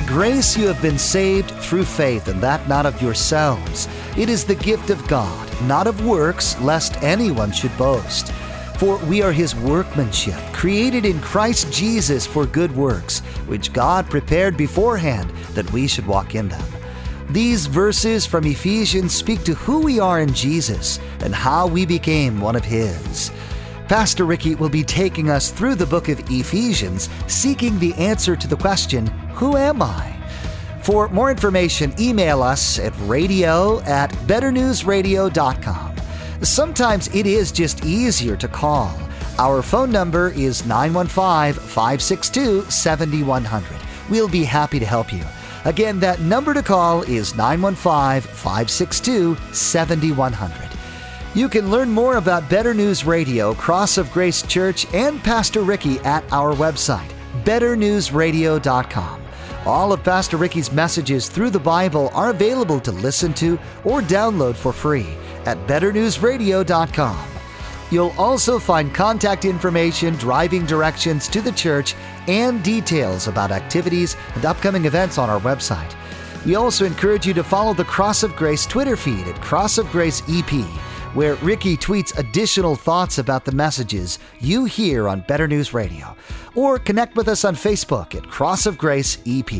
by 0.00 0.06
grace 0.06 0.56
you 0.56 0.66
have 0.66 0.80
been 0.80 0.98
saved 0.98 1.50
through 1.50 1.84
faith, 1.84 2.28
and 2.28 2.40
that 2.40 2.66
not 2.68 2.86
of 2.86 3.02
yourselves. 3.02 3.88
It 4.16 4.28
is 4.28 4.44
the 4.44 4.54
gift 4.54 4.88
of 4.88 5.06
God, 5.08 5.48
not 5.64 5.86
of 5.86 6.06
works, 6.06 6.58
lest 6.60 7.02
anyone 7.02 7.52
should 7.52 7.76
boast. 7.76 8.32
For 8.78 8.96
we 9.06 9.20
are 9.20 9.32
his 9.32 9.54
workmanship, 9.56 10.38
created 10.52 11.04
in 11.04 11.20
Christ 11.20 11.72
Jesus 11.72 12.26
for 12.26 12.46
good 12.46 12.74
works, 12.74 13.20
which 13.46 13.72
God 13.72 14.08
prepared 14.08 14.56
beforehand 14.56 15.30
that 15.52 15.70
we 15.72 15.86
should 15.86 16.06
walk 16.06 16.34
in 16.34 16.48
them. 16.48 16.64
These 17.28 17.66
verses 17.66 18.24
from 18.24 18.46
Ephesians 18.46 19.14
speak 19.14 19.44
to 19.44 19.54
who 19.54 19.80
we 19.80 20.00
are 20.00 20.20
in 20.20 20.32
Jesus 20.32 20.98
and 21.20 21.34
how 21.34 21.66
we 21.66 21.84
became 21.84 22.40
one 22.40 22.56
of 22.56 22.64
his. 22.64 23.30
Pastor 23.86 24.24
Ricky 24.24 24.54
will 24.54 24.68
be 24.68 24.84
taking 24.84 25.30
us 25.30 25.50
through 25.50 25.74
the 25.74 25.84
book 25.84 26.08
of 26.08 26.20
Ephesians, 26.30 27.08
seeking 27.26 27.76
the 27.78 27.92
answer 27.94 28.36
to 28.36 28.46
the 28.46 28.56
question, 28.56 29.10
Who 29.40 29.56
am 29.56 29.80
I? 29.80 30.14
For 30.82 31.08
more 31.08 31.30
information, 31.30 31.94
email 31.98 32.42
us 32.42 32.78
at 32.78 32.92
radio 33.00 33.80
at 33.80 34.10
betternewsradio.com. 34.28 35.96
Sometimes 36.42 37.14
it 37.14 37.26
is 37.26 37.50
just 37.50 37.82
easier 37.82 38.36
to 38.36 38.46
call. 38.46 38.94
Our 39.38 39.62
phone 39.62 39.90
number 39.90 40.28
is 40.32 40.66
915 40.66 41.54
562 41.54 42.64
7100. 42.70 43.80
We'll 44.10 44.28
be 44.28 44.44
happy 44.44 44.78
to 44.78 44.84
help 44.84 45.10
you. 45.10 45.24
Again, 45.64 45.98
that 46.00 46.20
number 46.20 46.52
to 46.52 46.62
call 46.62 47.00
is 47.04 47.34
915 47.34 48.20
562 48.34 49.38
7100. 49.54 50.68
You 51.34 51.48
can 51.48 51.70
learn 51.70 51.90
more 51.90 52.16
about 52.18 52.50
Better 52.50 52.74
News 52.74 53.06
Radio, 53.06 53.54
Cross 53.54 53.96
of 53.96 54.12
Grace 54.12 54.42
Church, 54.42 54.86
and 54.92 55.22
Pastor 55.22 55.62
Ricky 55.62 55.98
at 56.00 56.30
our 56.30 56.52
website, 56.52 57.10
betternewsradio.com. 57.44 59.19
All 59.66 59.92
of 59.92 60.02
Pastor 60.02 60.38
Ricky's 60.38 60.72
messages 60.72 61.28
through 61.28 61.50
the 61.50 61.60
Bible 61.60 62.08
are 62.14 62.30
available 62.30 62.80
to 62.80 62.92
listen 62.92 63.34
to 63.34 63.58
or 63.84 64.00
download 64.00 64.56
for 64.56 64.72
free 64.72 65.08
at 65.44 65.58
betternewsradio.com. 65.66 67.26
You'll 67.90 68.14
also 68.16 68.58
find 68.58 68.94
contact 68.94 69.44
information, 69.44 70.14
driving 70.14 70.64
directions 70.64 71.28
to 71.28 71.42
the 71.42 71.52
church, 71.52 71.94
and 72.28 72.62
details 72.62 73.26
about 73.26 73.50
activities 73.50 74.16
and 74.34 74.46
upcoming 74.46 74.86
events 74.86 75.18
on 75.18 75.28
our 75.28 75.40
website. 75.40 75.94
We 76.46 76.54
also 76.54 76.86
encourage 76.86 77.26
you 77.26 77.34
to 77.34 77.44
follow 77.44 77.74
the 77.74 77.84
Cross 77.84 78.22
of 78.22 78.36
Grace 78.36 78.64
Twitter 78.64 78.96
feed 78.96 79.26
at 79.28 79.42
Cross 79.42 79.76
of 79.76 79.90
Grace 79.90 80.22
EP, 80.28 80.64
where 81.14 81.34
Ricky 81.36 81.76
tweets 81.76 82.16
additional 82.16 82.76
thoughts 82.76 83.18
about 83.18 83.44
the 83.44 83.52
messages 83.52 84.20
you 84.40 84.64
hear 84.64 85.06
on 85.08 85.20
Better 85.28 85.46
News 85.48 85.74
Radio. 85.74 86.16
Or 86.60 86.78
connect 86.78 87.16
with 87.16 87.26
us 87.28 87.46
on 87.46 87.54
Facebook 87.54 88.14
at 88.14 88.28
Cross 88.28 88.66
of 88.66 88.76
Grace 88.76 89.16
EP. 89.26 89.50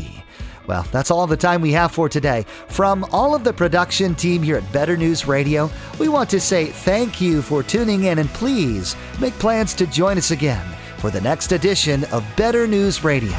Well, 0.67 0.85
that's 0.91 1.09
all 1.09 1.25
the 1.25 1.35
time 1.35 1.59
we 1.59 1.71
have 1.71 1.91
for 1.91 2.07
today. 2.07 2.45
From 2.67 3.07
all 3.11 3.33
of 3.33 3.43
the 3.43 3.51
production 3.51 4.13
team 4.13 4.43
here 4.43 4.57
at 4.57 4.71
Better 4.71 4.95
News 4.95 5.25
Radio, 5.25 5.67
we 5.97 6.09
want 6.09 6.29
to 6.29 6.39
say 6.39 6.67
thank 6.67 7.19
you 7.19 7.41
for 7.41 7.63
tuning 7.63 8.03
in 8.03 8.19
and 8.19 8.29
please 8.29 8.95
make 9.19 9.33
plans 9.39 9.73
to 9.75 9.87
join 9.87 10.19
us 10.19 10.29
again 10.29 10.63
for 10.97 11.09
the 11.09 11.21
next 11.21 11.53
edition 11.53 12.03
of 12.11 12.23
Better 12.37 12.67
News 12.67 13.03
Radio. 13.03 13.35